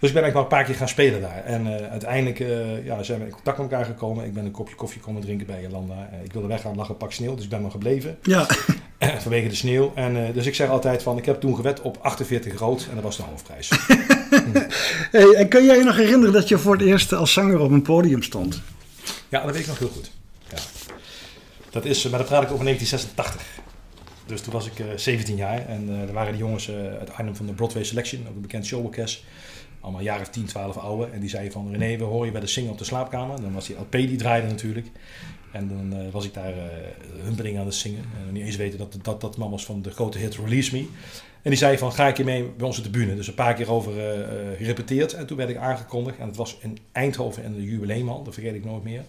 Dus 0.00 0.08
ik 0.08 0.14
ben 0.14 0.22
eigenlijk 0.22 0.34
wel 0.34 0.42
een 0.42 0.48
paar 0.48 0.64
keer 0.64 0.74
gaan 0.74 0.88
spelen 0.88 1.20
daar. 1.20 1.44
En 1.44 1.66
uh, 1.66 1.90
uiteindelijk 1.90 2.38
uh, 2.38 2.84
ja, 2.84 3.02
zijn 3.02 3.18
we 3.18 3.24
in 3.24 3.32
contact 3.32 3.58
met 3.58 3.70
elkaar 3.70 3.86
gekomen. 3.86 4.24
Ik 4.24 4.34
ben 4.34 4.44
een 4.44 4.50
kopje 4.50 4.74
koffie 4.74 5.00
komen 5.00 5.22
drinken 5.22 5.46
bij 5.46 5.62
Jolanda. 5.62 6.08
Uh, 6.12 6.24
ik 6.24 6.32
wilde 6.32 6.48
weggaan, 6.48 6.76
lag 6.76 6.88
een 6.88 6.96
pak 6.96 7.12
sneeuw, 7.12 7.34
dus 7.34 7.44
ik 7.44 7.50
ben 7.50 7.62
maar 7.62 7.70
gebleven. 7.70 8.18
Ja. 8.22 8.46
vanwege 9.24 9.48
de 9.48 9.54
sneeuw. 9.54 9.92
En, 9.94 10.32
dus 10.32 10.46
ik 10.46 10.54
zeg 10.54 10.68
altijd 10.68 11.02
van, 11.02 11.18
ik 11.18 11.24
heb 11.24 11.40
toen 11.40 11.56
gewet 11.56 11.80
op 11.80 11.98
48 12.00 12.58
rood 12.58 12.86
en 12.88 12.94
dat 12.94 13.04
was 13.04 13.16
de 13.16 13.22
hoofdprijs. 13.22 13.70
hey, 15.16 15.34
en 15.34 15.48
kun 15.48 15.64
jij 15.64 15.78
je 15.78 15.84
nog 15.84 15.96
herinneren 15.96 16.32
dat 16.32 16.48
je 16.48 16.58
voor 16.58 16.72
het 16.72 16.82
eerst 16.82 17.12
als 17.12 17.32
zanger 17.32 17.58
op 17.58 17.70
een 17.70 17.82
podium 17.82 18.22
stond? 18.22 18.60
Ja, 19.28 19.44
dat 19.44 19.52
weet 19.52 19.60
ik 19.60 19.66
nog 19.66 19.78
heel 19.78 19.88
goed. 19.88 20.10
Ja. 20.50 20.58
Dat 21.70 21.84
is, 21.84 22.08
maar 22.08 22.18
dan 22.18 22.28
praat 22.28 22.42
ik 22.42 22.50
over 22.50 22.64
1986. 22.64 23.42
Dus 24.26 24.40
toen 24.40 24.52
was 24.52 24.66
ik 24.66 24.84
17 24.96 25.36
jaar 25.36 25.66
en 25.66 25.88
er 25.88 26.12
waren 26.12 26.32
de 26.32 26.38
jongens 26.38 26.70
uit 26.70 27.12
Arnhem 27.12 27.36
van 27.36 27.46
de 27.46 27.52
Broadway 27.52 27.84
Selection, 27.84 28.26
ook 28.28 28.34
een 28.34 28.40
bekend 28.40 28.66
showorkest 28.66 29.22
allemaal 29.80 30.02
jaar 30.02 30.20
of 30.20 30.28
10, 30.28 30.44
12 30.44 30.76
oude. 30.76 31.06
En 31.12 31.20
die 31.20 31.28
zei 31.28 31.50
van 31.50 31.70
René, 31.70 31.96
we 31.96 32.04
horen 32.04 32.26
je 32.26 32.32
bij 32.32 32.40
de 32.40 32.46
zingen 32.46 32.70
op 32.70 32.78
de 32.78 32.84
slaapkamer. 32.84 33.40
Dan 33.40 33.52
was 33.52 33.66
die 33.66 33.76
LP 33.76 33.92
die 33.92 34.16
draaide 34.16 34.46
natuurlijk. 34.46 34.86
En 35.52 35.68
dan 35.68 36.00
uh, 36.00 36.10
was 36.12 36.24
ik 36.24 36.34
daar 36.34 36.54
uh, 37.44 37.58
aan 37.58 37.66
het 37.66 37.74
zingen. 37.74 38.04
En 38.26 38.32
niet 38.32 38.44
eens 38.44 38.56
weten 38.56 38.78
dat 38.78 38.98
dat, 39.02 39.20
dat 39.20 39.36
man 39.36 39.50
was 39.50 39.64
van 39.64 39.82
de 39.82 39.90
grote 39.90 40.18
hit 40.18 40.36
Release 40.36 40.76
Me. 40.76 40.86
En 41.42 41.50
die 41.50 41.58
zei 41.58 41.78
van, 41.78 41.92
ga 41.92 42.08
ik 42.08 42.16
je 42.16 42.24
mee 42.24 42.44
bij 42.44 42.70
de 42.82 42.90
bühne? 42.90 43.16
Dus 43.16 43.26
een 43.26 43.34
paar 43.34 43.54
keer 43.54 43.70
over 43.70 43.92
uh, 43.92 44.56
gerepeteerd. 44.56 45.12
En 45.12 45.26
toen 45.26 45.36
werd 45.36 45.48
ik 45.48 45.56
aangekondigd. 45.56 46.18
En 46.18 46.26
het 46.26 46.36
was 46.36 46.58
in 46.60 46.78
Eindhoven 46.92 47.42
in 47.42 47.54
de 47.54 47.64
jubileumhal. 47.64 48.22
Dat 48.22 48.34
vergeet 48.34 48.54
ik 48.54 48.64
nooit 48.64 48.84
meer. 48.84 49.02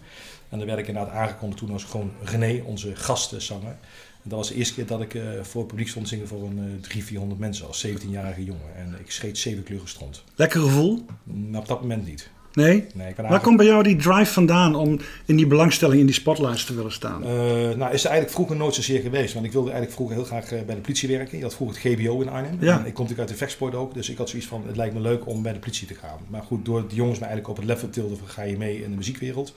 En 0.48 0.58
dan 0.58 0.66
werd 0.66 0.78
ik 0.78 0.88
inderdaad 0.88 1.12
aangekondigd. 1.12 1.60
Toen 1.60 1.70
was 1.70 1.84
gewoon 1.84 2.12
René, 2.22 2.62
onze 2.64 2.96
gastzanger. 2.96 3.76
En 4.22 4.28
dat 4.28 4.38
was 4.38 4.48
de 4.48 4.54
eerste 4.54 4.74
keer 4.74 4.86
dat 4.86 5.00
ik 5.00 5.14
uh, 5.14 5.22
voor 5.42 5.60
het 5.60 5.70
publiek 5.70 5.88
stond 5.88 6.08
zingen 6.08 6.28
voor 6.28 6.42
een 6.42 6.58
uh, 6.58 6.64
300, 6.64 7.04
400 7.04 7.40
mensen 7.40 7.66
als 7.66 7.86
17-jarige 7.86 8.44
jongen. 8.44 8.76
En 8.76 8.96
ik 8.98 9.10
scheet 9.10 9.38
zeven 9.38 9.62
kleuren 9.62 9.88
stront. 9.88 10.24
Lekker 10.34 10.60
gevoel? 10.60 11.04
Nou, 11.22 11.56
op 11.56 11.68
dat 11.68 11.80
moment 11.80 12.06
niet. 12.06 12.30
Nee? 12.52 12.86
nee 12.94 13.14
Waar 13.16 13.40
komt 13.40 13.56
bij 13.56 13.66
jou 13.66 13.82
die 13.82 13.96
drive 13.96 14.32
vandaan 14.32 14.74
om 14.74 14.98
in 15.24 15.36
die 15.36 15.46
belangstelling 15.46 16.00
in 16.00 16.06
die 16.06 16.14
spotlights 16.14 16.64
te 16.64 16.74
willen 16.74 16.92
staan? 16.92 17.22
Uh, 17.22 17.30
nou, 17.30 17.92
is 17.92 18.04
er 18.04 18.10
eigenlijk 18.10 18.30
vroeger 18.30 18.56
nooit 18.56 18.74
zozeer 18.74 19.00
geweest. 19.00 19.34
Want 19.34 19.46
ik 19.46 19.52
wilde 19.52 19.70
eigenlijk 19.70 19.96
vroeger 19.96 20.16
heel 20.16 20.24
graag 20.24 20.52
uh, 20.52 20.60
bij 20.62 20.74
de 20.74 20.80
politie 20.80 21.08
werken. 21.08 21.38
Je 21.38 21.44
had 21.44 21.54
vroeger 21.54 21.76
het 21.76 21.86
GBO 21.86 22.20
in 22.20 22.28
Arnhem. 22.28 22.56
Ja. 22.60 22.78
En 22.78 22.86
ik 22.86 22.94
kom 22.94 23.04
natuurlijk 23.04 23.18
uit 23.18 23.28
de 23.28 23.34
vechtsport 23.34 23.74
ook. 23.74 23.94
Dus 23.94 24.08
ik 24.08 24.16
had 24.16 24.28
zoiets 24.28 24.48
van, 24.48 24.62
het 24.66 24.76
lijkt 24.76 24.94
me 24.94 25.00
leuk 25.00 25.26
om 25.26 25.42
bij 25.42 25.52
de 25.52 25.58
politie 25.58 25.86
te 25.86 25.94
gaan. 25.94 26.18
Maar 26.28 26.42
goed, 26.42 26.64
door 26.64 26.88
de 26.88 26.94
jongens 26.94 27.18
me 27.18 27.24
eigenlijk 27.24 27.48
op 27.48 27.56
het 27.56 27.66
level 27.66 27.90
tilden 27.90 28.18
van 28.18 28.28
ga 28.28 28.42
je 28.42 28.56
mee 28.56 28.82
in 28.82 28.90
de 28.90 28.96
muziekwereld. 28.96 29.54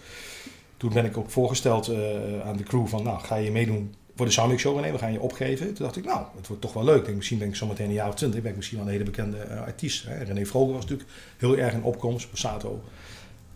Toen 0.78 0.94
ben 0.94 1.06
ik 1.06 1.18
ook 1.18 1.30
voorgesteld 1.30 1.90
uh, 1.90 1.98
aan 2.46 2.58
de 2.58 2.64
crew 2.64 2.88
van, 2.88 3.04
nou, 3.04 3.20
ga 3.20 3.36
je 3.36 3.52
meedoen 3.52 3.94
voor 4.16 4.26
de 4.26 4.32
Soundmix 4.32 4.62
Show, 4.62 4.76
René, 4.76 4.92
we 4.92 4.98
gaan 4.98 5.12
je 5.12 5.20
opgeven. 5.20 5.66
Toen 5.66 5.86
dacht 5.86 5.96
ik, 5.96 6.06
nou, 6.06 6.26
het 6.36 6.48
wordt 6.48 6.62
toch 6.62 6.74
wel 6.74 6.84
leuk. 6.84 6.98
Ik 6.98 7.06
denk, 7.06 7.18
misschien 7.18 7.38
ben 7.38 7.48
ik 7.48 7.56
zometeen 7.56 7.88
een 7.88 7.94
jaar 7.94 8.08
of 8.08 8.16
twintig, 8.16 8.42
ben 8.42 8.50
ik 8.50 8.56
misschien 8.56 8.78
wel 8.78 8.88
een 8.88 8.94
hele 8.94 9.04
bekende 9.04 9.38
eh, 9.38 9.62
artiest. 9.62 10.06
Hè. 10.06 10.24
René 10.24 10.46
Vroger 10.46 10.74
was 10.74 10.82
natuurlijk 10.82 11.10
heel 11.38 11.58
erg 11.58 11.74
in 11.74 11.84
opkomst, 11.84 12.30
Passato. 12.30 12.84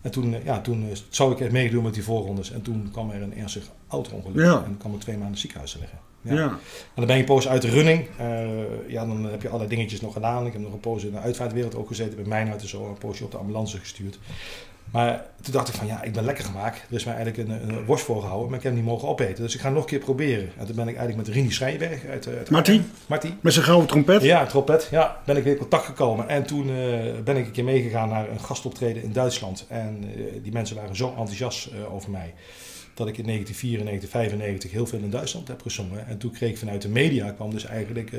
En 0.00 0.10
toen, 0.10 0.34
eh, 0.34 0.44
ja, 0.44 0.60
toen 0.60 0.90
eh, 0.90 0.96
zou 1.08 1.32
ik 1.32 1.40
echt 1.40 1.52
meedoen 1.52 1.82
met 1.82 1.94
die 1.94 2.04
voorrondes. 2.04 2.50
En 2.52 2.62
toen 2.62 2.88
kwam 2.92 3.10
er 3.10 3.22
een 3.22 3.36
ernstig 3.36 3.64
auto-ongeluk. 3.88 4.44
Ja. 4.44 4.64
En 4.64 4.76
kwam 4.78 4.94
ik 4.94 5.00
twee 5.00 5.16
maanden 5.16 5.38
ziekenhuis 5.38 5.72
te 5.72 5.78
liggen. 5.78 5.98
Ja. 6.22 6.34
Ja. 6.34 6.48
En 6.48 6.58
dan 6.94 7.06
ben 7.06 7.14
je 7.14 7.20
een 7.20 7.28
poos 7.28 7.48
uit 7.48 7.62
de 7.62 7.68
running. 7.68 8.06
Ja, 8.88 9.06
dan 9.06 9.24
heb 9.24 9.42
je 9.42 9.48
allerlei 9.48 9.74
dingetjes 9.74 10.00
nog 10.00 10.12
gedaan. 10.12 10.46
Ik 10.46 10.52
heb 10.52 10.62
nog 10.62 10.72
een 10.72 10.80
poos 10.80 11.04
in 11.04 11.10
de 11.10 11.18
uitvaartwereld 11.18 11.74
ook 11.74 11.88
gezeten. 11.88 12.16
Bij 12.16 12.24
mijn 12.24 12.50
uit 12.50 12.62
en 12.62 12.68
zo. 12.68 12.88
Een 12.88 12.98
poosje 12.98 13.24
op 13.24 13.30
de 13.30 13.36
ambulance 13.36 13.78
gestuurd. 13.78 14.18
Maar 14.92 15.24
toen 15.42 15.52
dacht 15.52 15.68
ik 15.68 15.74
van 15.74 15.86
ja, 15.86 16.02
ik 16.02 16.12
ben 16.12 16.24
lekker 16.24 16.44
gemaakt. 16.44 16.76
Er 16.88 16.96
is 16.96 17.04
mij 17.04 17.14
eigenlijk 17.14 17.48
een, 17.48 17.68
een 17.68 17.84
worst 17.84 18.04
voorgehouden, 18.04 18.48
maar 18.48 18.58
ik 18.58 18.64
heb 18.64 18.72
hem 18.72 18.82
niet 18.82 18.90
mogen 18.90 19.08
opeten. 19.08 19.42
Dus 19.42 19.54
ik 19.54 19.60
ga 19.60 19.70
nog 19.70 19.82
een 19.82 19.88
keer 19.88 19.98
proberen. 19.98 20.50
En 20.58 20.66
toen 20.66 20.76
ben 20.76 20.88
ik 20.88 20.96
eigenlijk 20.96 21.26
met 21.26 21.36
Rini 21.36 21.50
Schrijnberg 21.50 22.04
uit, 22.04 22.26
eh, 22.26 22.36
uit. 22.36 22.50
Marty. 23.06 23.32
Met 23.40 23.52
zijn 23.52 23.64
gouden 23.64 23.88
trompet. 23.88 24.22
Ja, 24.22 24.46
trompet. 24.46 24.88
Ja, 24.90 25.20
ben 25.24 25.36
ik 25.36 25.42
weer 25.42 25.52
in 25.52 25.58
contact 25.58 25.84
gekomen. 25.84 26.28
En 26.28 26.46
toen 26.46 26.68
eh, 26.68 26.74
ben 27.24 27.36
ik 27.36 27.46
een 27.46 27.52
keer 27.52 27.64
meegegaan 27.64 28.08
naar 28.08 28.30
een 28.30 28.40
gastoptreden 28.40 29.02
in 29.02 29.12
Duitsland. 29.12 29.66
En 29.68 30.04
eh, 30.16 30.22
die 30.42 30.52
mensen 30.52 30.76
waren 30.76 30.96
zo 30.96 31.08
enthousiast 31.08 31.70
over 31.90 32.10
mij. 32.10 32.34
Dat 32.94 33.08
ik 33.08 33.18
in 33.18 33.24
1994, 33.24 34.10
1995 34.10 34.70
heel 34.70 34.86
veel 34.86 34.98
in 34.98 35.10
Duitsland 35.10 35.48
heb 35.48 35.62
gezongen. 35.62 36.06
En 36.06 36.18
toen 36.18 36.30
kreeg 36.30 36.50
ik 36.50 36.58
vanuit 36.58 36.82
de 36.82 36.88
media 36.88 37.30
kwam 37.30 37.50
dus 37.50 37.64
eigenlijk 37.64 38.10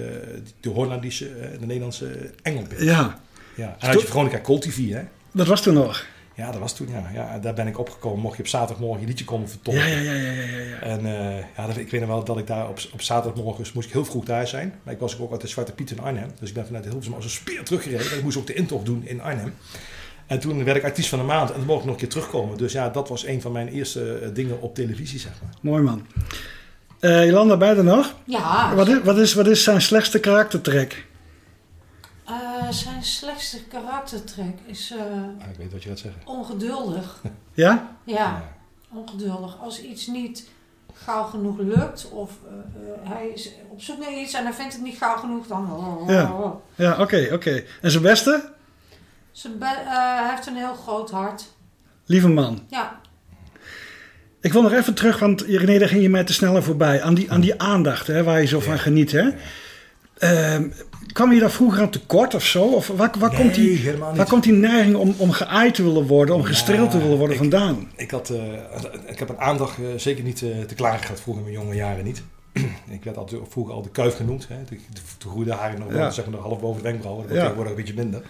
de 0.59 0.69
Hollandische, 0.69 1.25
de 1.59 1.65
Nederlandse 1.65 2.31
engel. 2.41 2.63
Ja, 2.77 3.19
Ja. 3.55 3.75
En 3.79 3.88
had 3.88 4.01
je 4.01 4.07
Veronica 4.07 4.39
TV, 4.59 4.89
hè? 4.89 5.01
dat 5.31 5.47
was 5.47 5.61
toen 5.61 5.73
nog. 5.73 6.05
Ja, 6.39 6.51
dat 6.51 6.60
was 6.62 6.75
toen, 6.75 6.88
ja. 6.91 7.10
ja. 7.13 7.39
Daar 7.39 7.53
ben 7.53 7.67
ik 7.67 7.79
opgekomen. 7.79 8.19
Mocht 8.19 8.36
je 8.38 8.41
op 8.43 8.48
zaterdagmorgen 8.48 9.01
je 9.01 9.08
liedje 9.08 9.25
komen 9.25 9.50
vertolken. 9.50 9.89
Ja, 9.89 9.98
ja, 9.98 10.12
ja, 10.12 10.31
ja, 10.31 10.31
ja, 10.41 10.58
ja. 10.58 10.79
En 10.81 11.05
eh, 11.05 11.38
ja, 11.58 11.67
dat- 11.67 11.77
ik 11.77 11.91
weet 11.91 12.00
nog 12.01 12.10
wel 12.10 12.24
dat 12.24 12.38
ik 12.38 12.48
daar 12.48 12.69
op, 12.69 12.79
op 12.93 13.01
zaterdagmorgen 13.01 13.65
moest 13.74 13.88
ik 13.88 13.93
heel 13.93 14.05
vroeg 14.05 14.25
thuis 14.25 14.50
zijn. 14.50 14.74
Maar 14.84 14.93
ik 14.93 15.00
was 15.00 15.19
ook 15.19 15.31
uit 15.31 15.41
de 15.41 15.48
Zwarte 15.48 15.72
Piet 15.72 15.91
in 15.91 16.00
Arnhem. 16.01 16.31
Dus 16.39 16.50
ik 16.50 16.55
ben 16.55 16.65
vanuit 16.65 16.84
Hilversum 16.84 17.13
als 17.13 17.24
een 17.24 17.29
speer 17.29 17.63
teruggereden. 17.63 18.17
Ik 18.17 18.24
moest 18.24 18.38
ook 18.38 18.48
de 18.48 18.53
intocht 18.53 18.86
doen 18.86 19.01
in 19.05 19.22
Arnhem. 19.22 19.53
En 20.27 20.39
toen 20.39 20.63
werd 20.63 20.77
ik 20.77 20.84
artiest 20.84 21.10
van 21.10 21.19
de 21.19 21.25
maand 21.25 21.50
en 21.51 21.58
dan 21.58 21.65
mocht 21.65 21.79
ik 21.79 21.86
nog 21.86 21.93
een 21.93 22.00
keer 22.00 22.10
terugkomen. 22.10 22.58
Dus 22.58 22.72
ja, 22.74 22.89
dat 22.89 23.10
was 23.10 23.25
een 23.25 23.41
van 23.41 23.51
mijn 23.51 23.67
eerste 23.67 24.13
eh, 24.17 24.29
dingen 24.34 24.62
op 24.62 24.75
televisie, 24.75 25.19
zeg 25.19 25.31
maar. 25.41 25.51
Mooi 25.62 25.84
man. 25.84 26.05
Eh 27.00 27.25
Jolanda, 27.25 27.58
bij 27.58 27.74
nog? 27.74 28.15
Ja, 28.25 28.75
Wat 28.75 28.88
is, 28.88 29.00
wat, 29.03 29.17
is, 29.17 29.34
wat 29.34 29.48
is 29.48 29.63
zijn 29.63 29.81
slechtste 29.81 30.19
karaktertrek? 30.19 31.05
Eh, 32.29 32.69
zijn 32.71 33.03
slechtste 33.03 33.63
karaktertrek 33.63 34.57
is 34.65 34.91
eh, 34.91 35.00
Ah, 35.43 35.50
ik 35.51 35.57
weet 35.57 35.71
wat 35.71 35.83
je 35.83 35.89
gaat 35.89 36.00
zeggen. 36.00 36.21
ongeduldig. 36.25 37.21
Ja? 37.53 37.95
Ja, 38.03 38.43
ongeduldig. 38.93 39.57
Als 39.59 39.81
iets 39.81 40.07
niet 40.07 40.50
gauw 40.93 41.24
genoeg 41.24 41.57
lukt 41.57 42.09
of 42.12 42.31
eh, 42.48 43.09
hij 43.12 43.27
is 43.27 43.51
op 43.69 43.81
zoek 43.81 44.00
naar 44.00 44.13
iets 44.13 44.33
en 44.33 44.43
hij 44.43 44.53
vindt 44.53 44.74
het 44.74 44.81
niet 44.81 44.98
gauw 44.98 45.15
genoeg, 45.17 45.48
dan... 45.48 45.71
oh, 45.74 46.09
Ja. 46.09 46.53
Ja, 46.75 47.01
oké, 47.01 47.29
oké. 47.33 47.63
En 47.81 47.91
zijn 47.91 48.03
beste? 48.03 48.50
Zijn 49.31 49.57
be- 49.57 49.65
eh, 49.65 50.19
hij 50.19 50.29
heeft 50.36 50.48
een 50.48 50.55
heel 50.55 50.74
groot 50.74 51.12
hart. 51.12 51.45
Lieve 52.05 52.27
man. 52.27 52.59
Ja, 52.69 53.00
Ik 54.41 54.53
wil 54.53 54.62
nog 54.62 54.71
even 54.74 54.93
terug, 54.93 55.19
want 55.19 55.41
René, 55.41 55.79
daar 55.79 55.88
ging 55.88 56.01
je 56.01 56.09
mij 56.09 56.24
te 56.24 56.33
sneller 56.33 56.63
voorbij. 56.63 57.01
Aan 57.01 57.13
die, 57.13 57.31
aan 57.31 57.41
die 57.41 57.62
aandacht, 57.62 58.07
hè, 58.07 58.24
waar 58.24 58.39
je 58.41 58.48
zo 58.48 58.59
van 58.59 58.79
geniet. 58.79 59.12
Hè? 59.12 59.29
Ehm, 60.19 60.67
kwam 61.13 61.33
je 61.33 61.39
daar 61.39 61.51
vroeger 61.51 61.81
aan 61.81 61.89
tekort 61.89 62.35
of 62.35 62.43
zo? 62.45 62.63
Of 62.63 62.88
waar, 62.88 63.11
waar, 63.19 63.35
komt, 63.35 63.55
die, 63.55 63.91
waar 63.97 64.27
komt 64.27 64.43
die 64.43 64.53
neiging 64.53 64.95
om, 64.95 65.13
om 65.17 65.31
geaaid 65.31 65.73
te 65.75 65.83
willen 65.83 66.07
worden, 66.07 66.35
om 66.35 66.43
gestreeld 66.43 66.91
te 66.91 66.97
willen 66.97 67.17
worden 67.17 67.35
ik- 67.35 67.41
vandaan? 67.41 67.88
Ik, 67.95 68.11
had, 68.11 68.29
eh, 68.29 68.41
ik 69.07 69.19
heb 69.19 69.29
een 69.29 69.39
aandacht 69.39 69.77
eh, 69.77 69.85
zeker 69.97 70.23
niet 70.23 70.41
eh, 70.41 70.59
te 70.59 70.75
klaar 70.75 70.99
gehad 70.99 71.21
vroeger 71.21 71.43
in 71.45 71.49
mijn 71.51 71.63
jonge 71.63 71.75
jaren 71.77 72.03
niet. 72.03 72.21
ik 72.97 73.03
werd 73.03 73.17
altijd, 73.17 73.41
vroeger 73.49 73.73
al 73.73 73.82
de 73.82 73.89
kuif 73.89 74.15
genoemd. 74.15 74.47
Hè. 74.47 74.55
De 74.69 74.77
groeide 75.29 75.53
haren 75.53 75.79
nog 75.79 75.88
wel, 75.88 76.01
Ja. 76.01 76.10
zeg 76.10 76.25
maar, 76.25 76.34
nog 76.34 76.43
half 76.43 76.60
boven 76.60 76.84
de 76.84 76.88
wenkbrauwen. 76.89 77.27
Dat 77.27 77.36
Ja. 77.38 77.41
wordt 77.43 77.55
tegenwoordig 77.55 77.88
een 77.88 77.93
beetje 77.95 78.03
minder. 78.03 78.21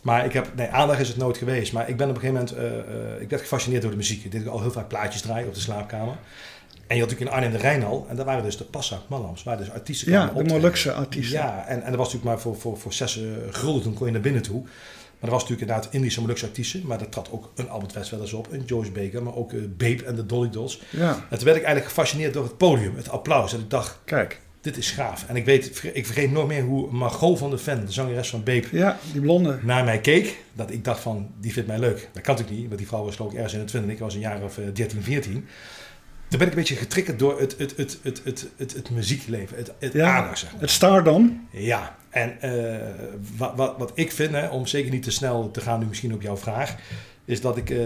Maar 0.00 0.24
ik 0.24 0.32
heb, 0.32 0.50
nee, 0.56 0.68
aandacht 0.68 1.00
is 1.00 1.08
het 1.08 1.16
nooit 1.16 1.36
geweest. 1.38 1.72
Maar 1.72 1.88
ik 1.88 1.96
ben 1.96 2.08
op 2.08 2.14
een 2.14 2.20
gegeven 2.20 2.46
moment, 2.56 3.20
ik 3.22 3.30
werd 3.30 3.42
gefascineerd 3.42 3.82
door 3.82 3.90
de 3.90 3.96
muziek. 3.96 4.24
Ik 4.24 4.32
deed 4.32 4.48
al 4.48 4.60
heel 4.60 4.70
vaak 4.70 4.88
plaatjes 4.88 5.22
draaien 5.22 5.48
op 5.48 5.54
de 5.54 5.60
slaapkamer. 5.60 6.14
En 6.90 6.96
je 6.96 7.02
had 7.02 7.10
natuurlijk 7.10 7.36
in 7.36 7.44
Arnhem 7.44 7.60
de 7.60 7.68
Rijn 7.68 7.84
al. 7.84 8.06
En 8.08 8.16
daar 8.16 8.24
waren 8.24 8.42
dus 8.42 8.56
de 8.56 8.64
Passa 8.64 8.98
Mallams, 9.08 9.42
waar 9.42 9.56
dus 9.56 9.70
artiesten 9.70 10.12
Ja, 10.12 10.26
de. 10.26 10.44
Molukse 10.44 10.92
artiesten. 10.92 11.38
Ja, 11.38 11.64
en, 11.66 11.82
en 11.82 11.88
dat 11.90 11.98
was 11.98 12.12
natuurlijk 12.12 12.24
maar 12.24 12.40
voor, 12.40 12.56
voor, 12.56 12.78
voor 12.78 12.92
zes 12.92 13.18
eh, 13.22 13.24
gulden 13.50 13.82
toen 13.82 13.94
kon 13.94 14.06
je 14.06 14.12
naar 14.12 14.20
binnen 14.22 14.42
toe. 14.42 14.62
Maar 14.62 15.30
er 15.30 15.30
was 15.30 15.42
natuurlijk 15.42 15.70
inderdaad 15.70 15.94
Indische 15.94 16.20
Molukse 16.20 16.46
artiesten. 16.46 16.82
Maar 16.86 17.00
er 17.00 17.08
trad 17.08 17.28
ook 17.32 17.50
een 17.54 17.68
Albert 17.70 17.92
West 17.92 18.10
wel 18.10 18.20
eens 18.20 18.32
op, 18.32 18.52
een 18.52 18.62
Joyce 18.66 18.90
Baker, 18.90 19.22
maar 19.22 19.34
ook 19.34 19.52
eh, 19.52 19.60
Babe 19.76 20.04
en 20.04 20.14
de 20.14 20.26
Dolly 20.26 20.50
Dolls. 20.50 20.82
Ja, 20.90 21.08
En 21.08 21.36
toen 21.36 21.44
werd 21.44 21.56
ik 21.56 21.64
eigenlijk 21.64 21.84
gefascineerd 21.84 22.34
door 22.34 22.44
het 22.44 22.56
podium, 22.56 22.96
het 22.96 23.08
applaus. 23.08 23.52
En 23.52 23.60
ik 23.60 23.70
dacht, 23.70 23.98
kijk. 24.04 24.40
dit 24.60 24.76
is 24.76 24.90
gaaf. 24.90 25.24
En 25.28 25.36
ik 25.36 25.44
weet, 25.44 25.80
ik 25.92 26.06
vergeet 26.06 26.30
nooit 26.32 26.46
meer 26.48 26.62
hoe 26.62 26.90
Margot 26.92 27.38
van 27.38 27.50
de 27.50 27.58
Ven, 27.58 27.86
de 27.86 27.92
zangeres 27.92 28.30
van 28.30 28.42
Babe, 28.42 28.66
Ja, 28.72 28.98
die 29.12 29.20
blonde. 29.20 29.58
naar 29.62 29.84
mij 29.84 30.00
keek. 30.00 30.38
Dat 30.52 30.70
ik 30.70 30.84
dacht 30.84 31.00
van, 31.00 31.30
die 31.40 31.52
vindt 31.52 31.68
mij 31.68 31.78
leuk. 31.78 32.08
Dat 32.12 32.22
kan 32.22 32.34
natuurlijk 32.34 32.58
niet, 32.58 32.66
want 32.66 32.78
die 32.78 32.88
vrouw 32.88 33.04
was 33.04 33.16
geloof 33.16 33.30
ik 33.30 33.36
ergens 33.36 33.54
in 33.54 33.60
de 33.60 33.66
20. 33.66 33.90
Ik 33.92 33.98
was 33.98 34.14
een 34.14 34.20
jaar 34.20 34.42
of 34.42 34.58
eh, 34.58 34.64
13, 34.74 35.02
14. 35.02 35.46
Toen 36.30 36.38
ben 36.38 36.48
ik 36.48 36.54
een 36.54 36.58
beetje 36.60 36.76
getriggerd 36.76 37.18
door 37.18 37.40
het, 37.40 37.54
het, 37.58 37.76
het, 37.76 37.98
het, 38.02 38.20
het, 38.24 38.46
het, 38.56 38.72
het 38.74 38.90
muziekleven, 38.90 39.56
het, 39.56 39.72
het 39.78 39.92
Ja, 39.92 40.16
aandacht, 40.16 40.38
zeg 40.38 40.52
maar. 40.52 40.60
het 40.60 40.70
stardom. 40.70 41.48
Ja, 41.50 41.96
en 42.10 42.40
eh, 42.40 42.78
wat, 43.36 43.52
wat, 43.56 43.74
wat 43.78 43.92
ik 43.94 44.12
vind, 44.12 44.32
hè, 44.32 44.48
om 44.48 44.66
zeker 44.66 44.90
niet 44.90 45.02
te 45.02 45.10
snel 45.10 45.50
te 45.50 45.60
gaan 45.60 45.78
nu 45.80 45.86
misschien 45.86 46.14
op 46.14 46.22
jouw 46.22 46.36
vraag, 46.36 46.76
is 47.24 47.40
dat 47.40 47.56
ik 47.56 47.70
eh, 47.70 47.76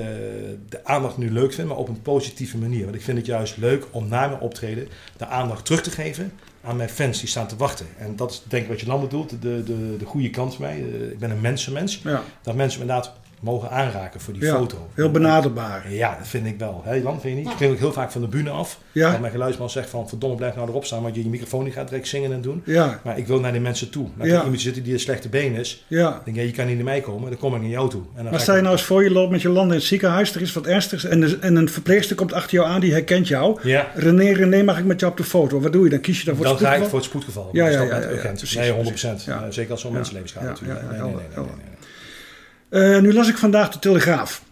de 0.68 0.80
aandacht 0.84 1.16
nu 1.16 1.30
leuk 1.30 1.52
vind, 1.52 1.68
maar 1.68 1.76
op 1.76 1.88
een 1.88 2.02
positieve 2.02 2.58
manier. 2.58 2.84
Want 2.84 2.94
ik 2.96 3.02
vind 3.02 3.16
het 3.18 3.26
juist 3.26 3.56
leuk 3.56 3.84
om 3.90 4.08
na 4.08 4.28
mijn 4.28 4.40
optreden 4.40 4.88
de 5.16 5.26
aandacht 5.26 5.64
terug 5.64 5.82
te 5.82 5.90
geven 5.90 6.32
aan 6.62 6.76
mijn 6.76 6.88
fans 6.88 7.18
die 7.20 7.28
staan 7.28 7.46
te 7.46 7.56
wachten. 7.56 7.86
En 7.98 8.16
dat 8.16 8.30
is 8.30 8.42
denk 8.48 8.62
ik 8.62 8.68
wat 8.68 8.80
je 8.80 8.86
dan 8.86 9.00
bedoelt, 9.00 9.30
de, 9.30 9.62
de, 9.64 9.96
de 9.98 10.04
goede 10.04 10.30
kant 10.30 10.54
van 10.54 10.64
mij. 10.64 10.76
Eh, 10.76 11.10
ik 11.10 11.18
ben 11.18 11.30
een 11.30 11.40
mensenmens. 11.40 12.00
Ja, 12.04 12.22
Dat 12.42 12.54
mensen 12.54 12.78
me 12.80 12.86
inderdaad 12.86 13.12
mogen 13.44 13.70
aanraken 13.70 14.20
voor 14.20 14.32
die 14.32 14.42
Ja, 14.44 14.56
foto. 14.56 14.88
heel 14.94 15.10
benaderbaar. 15.10 15.92
Ja, 15.92 16.16
dat 16.18 16.28
vind 16.28 16.46
ik 16.46 16.58
wel. 16.58 16.84
Jan, 17.02 17.20
vind 17.20 17.36
je 17.36 17.42
niet? 17.42 17.50
Ik 17.50 17.56
vind 17.56 17.72
ook 17.72 17.78
heel 17.78 17.92
vaak 17.92 18.10
van 18.10 18.20
de 18.20 18.26
bühne 18.28 18.50
af. 18.50 18.78
Ja. 18.92 19.10
Dat 19.10 19.20
mijn 19.20 19.32
geluidsman 19.32 19.70
zegt 19.70 19.90
van, 19.90 20.08
verdomme 20.08 20.36
blijf 20.36 20.54
nou 20.54 20.68
erop 20.68 20.84
staan, 20.84 21.02
want 21.02 21.14
je 21.14 21.22
je 21.22 21.28
microfoon 21.28 21.70
gaat 21.72 21.88
direct 21.88 22.08
zingen 22.08 22.32
en 22.32 22.40
doen. 22.40 22.62
Ja, 22.64 23.00
Maar 23.04 23.18
ik 23.18 23.26
wil 23.26 23.40
naar 23.40 23.52
die 23.52 23.60
mensen 23.60 23.90
toe. 23.90 24.08
Laat 24.16 24.26
Ja. 24.26 24.42
iemand 24.42 24.60
zitten 24.60 24.82
die 24.82 24.92
een 24.92 25.00
slechte 25.00 25.28
been 25.28 25.54
is. 25.54 25.84
ja. 25.88 26.10
Dan 26.10 26.20
denk 26.24 26.36
je, 26.36 26.46
je 26.46 26.50
kan 26.52 26.66
niet 26.66 26.74
naar 26.76 26.84
mij 26.84 27.00
komen, 27.00 27.30
dan 27.30 27.38
kom 27.38 27.54
ik 27.54 27.60
naar 27.60 27.70
jou 27.70 27.90
toe. 27.90 28.02
En 28.16 28.22
dan 28.22 28.32
Maar 28.32 28.40
sta 28.40 28.54
je 28.56 28.60
nou 28.62 28.72
eens 28.72 28.82
voor, 28.84 29.02
je 29.04 29.10
loopt 29.10 29.30
met 29.30 29.42
je 29.42 29.48
land 29.48 29.68
in 29.70 29.74
het 29.76 29.84
ziekenhuis, 29.84 30.34
er 30.34 30.40
is 30.40 30.52
wat 30.52 30.66
ernstigs 30.66 31.04
en, 31.04 31.20
de- 31.20 31.38
en 31.40 31.56
een 31.56 31.68
verpleegster 31.68 32.16
komt 32.16 32.32
achter 32.32 32.54
jou 32.54 32.68
aan, 32.68 32.80
die 32.80 32.92
herkent 32.92 33.28
jou. 33.28 33.60
Ja, 33.62 33.86
René, 33.94 34.32
René, 34.32 34.62
mag 34.62 34.78
ik 34.78 34.84
met 34.84 35.00
jou 35.00 35.12
op 35.12 35.18
de 35.18 35.24
foto? 35.24 35.60
Wat 35.60 35.72
doe 35.72 35.84
je? 35.84 35.90
Dan 35.90 36.00
kies 36.00 36.18
je 36.18 36.24
dan 36.24 36.34
voor 36.36 36.44
dan 36.44 36.54
het 36.54 36.62
ga 36.64 36.74
ik 36.74 36.84
spoedgeval? 36.84 37.10
voor 37.10 37.20
het 37.20 37.24
spoedgeval. 37.24 37.48
Ja, 37.52 37.68
Ja, 37.68 37.98
ja, 38.00 38.10
urgent. 38.10 38.38
precies, 38.38 38.56
nee, 38.56 38.70
100%. 38.70 38.82
precies. 39.12 39.24
Ja. 39.24 39.42
Eh, 39.44 39.50
zeker 39.50 39.70
als 39.70 39.80
zo'n 39.80 39.92
mensenlevens 39.92 40.32
gaat 40.32 40.42
natuurlijk. 40.42 40.80
ja, 40.80 40.90
nee, 40.90 41.00
nee, 41.00 41.10
nee, 41.10 41.46
Eh, 42.68 43.00
nu 43.00 43.12
las 43.12 43.28
ik 43.28 43.38
vandaag 43.38 43.70
de 43.70 43.78
Telegraaf. 43.78 44.42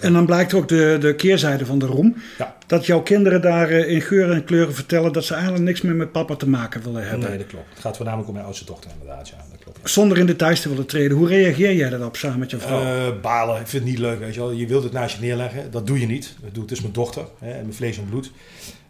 En 0.00 0.12
dan 0.12 0.26
blijkt 0.26 0.54
ook 0.54 0.68
de, 0.68 0.96
de 1.00 1.14
keerzijde 1.14 1.66
van 1.66 1.78
de 1.78 1.86
roem. 1.86 2.16
Ja. 2.38 2.56
Dat 2.66 2.86
jouw 2.86 3.02
kinderen 3.02 3.40
daar 3.40 3.68
eh, 3.68 3.90
in 3.90 4.00
geuren 4.00 4.34
en 4.34 4.44
kleuren 4.44 4.74
vertellen 4.74 5.12
dat 5.12 5.24
ze 5.24 5.34
eigenlijk 5.34 5.64
niks 5.64 5.80
meer 5.80 5.94
met 5.94 6.12
papa 6.12 6.36
te 6.36 6.48
maken 6.48 6.82
willen 6.82 7.08
hebben. 7.08 7.28
Nee, 7.28 7.38
dat 7.38 7.46
klopt. 7.46 7.70
Het 7.70 7.80
gaat 7.80 7.96
voornamelijk 7.96 8.28
om 8.28 8.34
mijn 8.34 8.46
oudste 8.46 8.64
dochter 8.64 8.90
inderdaad. 8.90 9.28
Ja, 9.28 9.36
dat 9.50 9.60
klopt. 9.62 9.78
Zonder 9.82 10.18
in 10.18 10.26
details 10.26 10.60
te 10.60 10.68
willen 10.68 10.86
treden. 10.86 11.16
Hoe 11.16 11.28
reageer 11.28 11.74
jij 11.74 11.90
daarop 11.90 12.16
samen 12.16 12.38
met 12.38 12.50
je 12.50 12.58
vrouw? 12.58 12.80
Eh, 12.80 13.20
balen, 13.20 13.60
ik 13.60 13.66
vind 13.66 13.82
het 13.82 13.92
niet 13.92 14.00
leuk. 14.00 14.18
Weet 14.18 14.34
je, 14.34 14.40
wel. 14.40 14.52
je 14.52 14.66
wilt 14.66 14.82
het 14.82 14.92
naast 14.92 15.14
je 15.14 15.20
neerleggen, 15.20 15.70
dat 15.70 15.86
doe 15.86 16.00
je 16.00 16.06
niet. 16.06 16.34
Dat 16.42 16.54
doe, 16.54 16.62
het 16.62 16.72
is 16.72 16.80
mijn 16.80 16.92
dochter, 16.92 17.24
hè, 17.38 17.50
en 17.50 17.62
mijn 17.62 17.74
vlees 17.74 17.98
en 17.98 18.08
bloed. 18.08 18.30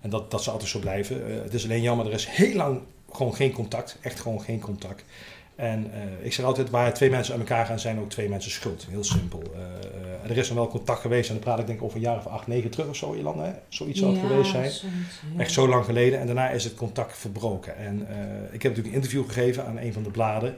En 0.01 0.11
dat, 0.11 0.31
dat 0.31 0.43
zal 0.43 0.53
altijd 0.53 0.71
zo 0.71 0.79
blijven. 0.79 1.43
Het 1.43 1.55
is 1.55 1.65
alleen 1.65 1.83
jammer, 1.83 2.07
er 2.07 2.13
is 2.13 2.27
heel 2.27 2.55
lang 2.55 2.81
gewoon 3.13 3.35
geen 3.35 3.53
contact. 3.53 3.97
Echt 4.01 4.21
gewoon 4.21 4.41
geen 4.41 4.61
contact. 4.61 5.05
En 5.57 5.91
eh, 5.93 6.25
ik 6.27 6.33
zeg 6.33 6.45
altijd, 6.47 6.71
waar 6.71 6.95
twee 6.95 7.11
mensen 7.11 7.35
aan 7.35 7.41
elkaar 7.41 7.67
gaan, 7.67 7.79
zijn 7.79 7.99
ook 7.99 8.11
twee 8.11 8.29
mensen 8.29 8.51
schuld. 8.51 8.87
Heel 8.91 9.05
simpel. 9.05 9.43
Eh, 9.55 10.31
er 10.31 10.37
is 10.37 10.47
dan 10.49 10.57
wel 10.57 10.69
contact 10.69 11.01
geweest, 11.01 11.29
en 11.29 11.35
dan 11.35 11.45
praat 11.45 11.59
ik 11.59 11.67
denk 11.67 11.79
ik 11.79 11.85
over 11.85 11.97
een 11.97 12.03
jaar 12.03 12.17
of 12.17 12.27
acht, 12.27 12.47
negen 12.47 12.71
terug 12.71 12.89
of 12.89 12.97
zo, 12.97 13.17
Jolanda. 13.17 13.45
hè? 13.45 13.53
Zoiets 13.69 13.99
zou 13.99 14.13
het 14.13 14.21
Ja, 14.23 14.27
geweest 14.29 14.51
zijn. 14.51 14.71
ja. 15.35 15.41
Echt 15.41 15.53
zo 15.53 15.69
lang 15.69 15.85
geleden. 15.85 16.19
En 16.21 16.27
daarna 16.27 16.51
is 16.51 16.65
het 16.65 16.75
contact 16.75 17.19
verbroken. 17.19 17.77
En 17.77 18.01
ik 18.53 18.63
heb 18.63 18.77
natuurlijk 18.77 18.87
een 18.89 18.95
interview 19.03 19.25
gegeven 19.27 19.67
aan 19.67 19.79
een 19.79 19.93
van 19.93 20.03
de 20.03 20.11
bladen. 20.11 20.49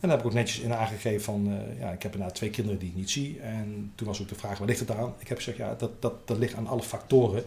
En 0.00 0.08
daar 0.08 0.10
heb 0.10 0.20
ik 0.20 0.26
ook 0.26 0.32
netjes 0.32 0.60
in 0.60 0.74
aangegeven 0.74 1.22
van, 1.24 1.58
ja, 1.78 1.90
ik 1.90 2.02
heb 2.02 2.12
inderdaad 2.12 2.36
twee 2.36 2.50
kinderen 2.50 2.78
die 2.78 2.88
ik 2.88 2.96
niet 2.96 3.10
zie. 3.10 3.40
En 3.40 3.92
toen 3.94 4.06
was 4.06 4.20
ook 4.22 4.28
de 4.28 4.34
vraag, 4.34 4.58
waar 4.58 4.66
ligt 4.68 4.80
het 4.80 4.90
aan? 4.90 5.14
Ik 5.18 5.28
heb 5.28 5.36
gezegd, 5.36 5.56
ja, 5.56 5.74
dat, 5.78 6.02
dat, 6.02 6.28
dat 6.28 6.38
ligt 6.38 6.54
aan 6.54 6.66
alle 6.66 6.82
factoren. 6.82 7.42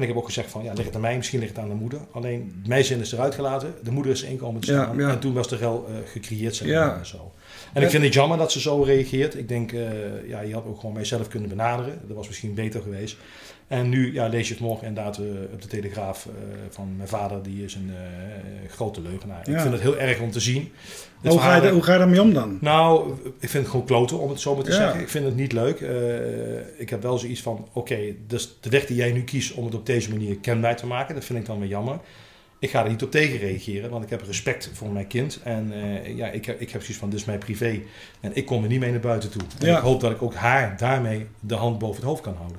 En 0.00 0.08
ik 0.08 0.14
heb 0.14 0.22
ook 0.22 0.28
gezegd 0.28 0.50
van, 0.50 0.64
ja, 0.64 0.72
ligt 0.72 0.86
het 0.86 0.94
aan 0.94 1.00
mij? 1.00 1.16
Misschien 1.16 1.38
ligt 1.40 1.56
het 1.56 1.64
aan 1.64 1.68
de 1.68 1.74
moeder. 1.74 2.00
Alleen, 2.12 2.62
mijn 2.66 2.84
zin 2.84 3.00
is 3.00 3.12
eruit 3.12 3.34
gelaten. 3.34 3.74
De 3.82 3.90
moeder 3.90 4.12
is 4.12 4.22
inkomen 4.22 4.60
te 4.60 4.66
staan. 4.66 4.98
ja. 4.98 5.10
En 5.10 5.18
toen 5.18 5.32
was 5.32 5.48
de 5.48 5.56
rel 5.56 5.86
eh, 5.88 5.94
gecreëerd, 6.10 6.56
zeg 6.56 6.68
maar, 6.68 7.06
zo. 7.06 7.32
En 7.72 7.82
ik 7.82 7.90
vind 7.90 8.04
het 8.04 8.14
jammer 8.14 8.38
dat 8.38 8.52
ze 8.52 8.60
zo 8.60 8.82
reageert. 8.82 9.38
Ik 9.38 9.48
denk, 9.48 9.72
eh, 9.72 10.28
ja, 10.28 10.40
je 10.40 10.54
had 10.54 10.64
ook 10.66 10.80
gewoon 10.80 10.94
mijzelf 10.94 11.28
kunnen 11.28 11.48
benaderen. 11.48 12.00
Dat 12.06 12.16
was 12.16 12.26
misschien 12.26 12.54
beter 12.54 12.82
geweest. 12.82 13.16
En 13.70 13.88
nu 13.88 14.12
ja, 14.12 14.26
lees 14.28 14.48
je 14.48 14.54
het 14.54 14.62
morgen 14.62 14.86
inderdaad 14.86 15.18
eh, 15.18 15.24
op 15.52 15.62
de 15.62 15.68
Telegraaf 15.68 16.26
eh, 16.26 16.32
van 16.70 16.96
mijn 16.96 17.08
vader. 17.08 17.42
Die 17.42 17.64
is 17.64 17.74
een 17.74 17.90
eh, 17.94 18.70
grote 18.70 19.00
leugenaar. 19.00 19.42
Ja. 19.50 19.54
Ik 19.54 19.60
vind 19.60 19.72
het 19.72 19.82
heel 19.82 19.98
erg 19.98 20.20
om 20.20 20.30
te 20.30 20.40
zien. 20.40 20.72
Hoe, 21.22 21.38
ga 21.38 21.56
je, 21.64 21.70
hoe 21.70 21.82
ga 21.82 21.92
je 21.92 21.98
daarmee 21.98 22.20
om 22.22 22.32
dan? 22.34 22.58
nou, 22.60 23.12
ik 23.40 23.48
vind 23.48 23.52
het 23.62 23.68
gewoon 23.68 23.86
kloten 23.86 24.18
om 24.18 24.30
het 24.30 24.40
zo 24.40 24.54
maar 24.54 24.64
te 24.64 24.70
Ja. 24.70 24.76
zeggen. 24.76 25.00
Ik 25.00 25.08
vind 25.08 25.24
het 25.24 25.36
niet 25.36 25.52
leuk. 25.52 25.80
Ik 26.76 26.90
heb 26.90 27.02
wel 27.02 27.18
zoiets 27.18 27.40
van, 27.42 27.68
oké, 27.72 27.98
dus 28.26 28.56
de 28.60 28.70
weg 28.70 28.86
die 28.86 28.96
jij 28.96 29.12
nu 29.12 29.22
kiest 29.24 29.52
om 29.54 29.64
het 29.64 29.74
op 29.74 29.86
deze 29.86 30.10
manier 30.10 30.36
kenbaar 30.38 30.76
te 30.76 30.86
maken. 30.86 31.14
Dat 31.14 31.24
vind 31.24 31.38
ik 31.38 31.46
dan 31.46 31.58
weer 31.60 31.68
jammer. 31.68 31.98
Ik 32.58 32.70
ga 32.70 32.82
er 32.84 32.90
niet 32.90 33.02
op 33.02 33.10
tegen 33.10 33.38
reageren, 33.38 33.90
want 33.90 34.04
ik 34.04 34.10
heb 34.10 34.22
respect 34.22 34.70
voor 34.72 34.90
mijn 34.90 35.06
kind. 35.06 35.40
En 35.44 35.72
ja, 36.16 36.26
ik, 36.28 36.44
heb- 36.44 36.60
ik 36.60 36.70
heb 36.70 36.80
zoiets 36.80 36.98
van, 36.98 37.10
dit 37.10 37.18
is 37.18 37.24
mijn 37.24 37.38
privé. 37.38 37.80
En 38.20 38.30
ik 38.34 38.46
kom 38.46 38.62
er 38.62 38.68
niet 38.68 38.80
mee 38.80 38.90
naar 38.90 39.00
buiten 39.00 39.30
toe. 39.30 39.42
En 39.60 39.66
Ja. 39.66 39.76
ik 39.76 39.82
hoop 39.82 40.00
dat 40.00 40.10
ik 40.10 40.22
ook 40.22 40.34
haar 40.34 40.76
daarmee 40.78 41.26
de 41.40 41.54
hand 41.54 41.78
boven 41.78 41.96
het 41.96 42.04
hoofd 42.04 42.22
kan 42.22 42.34
houden. 42.34 42.58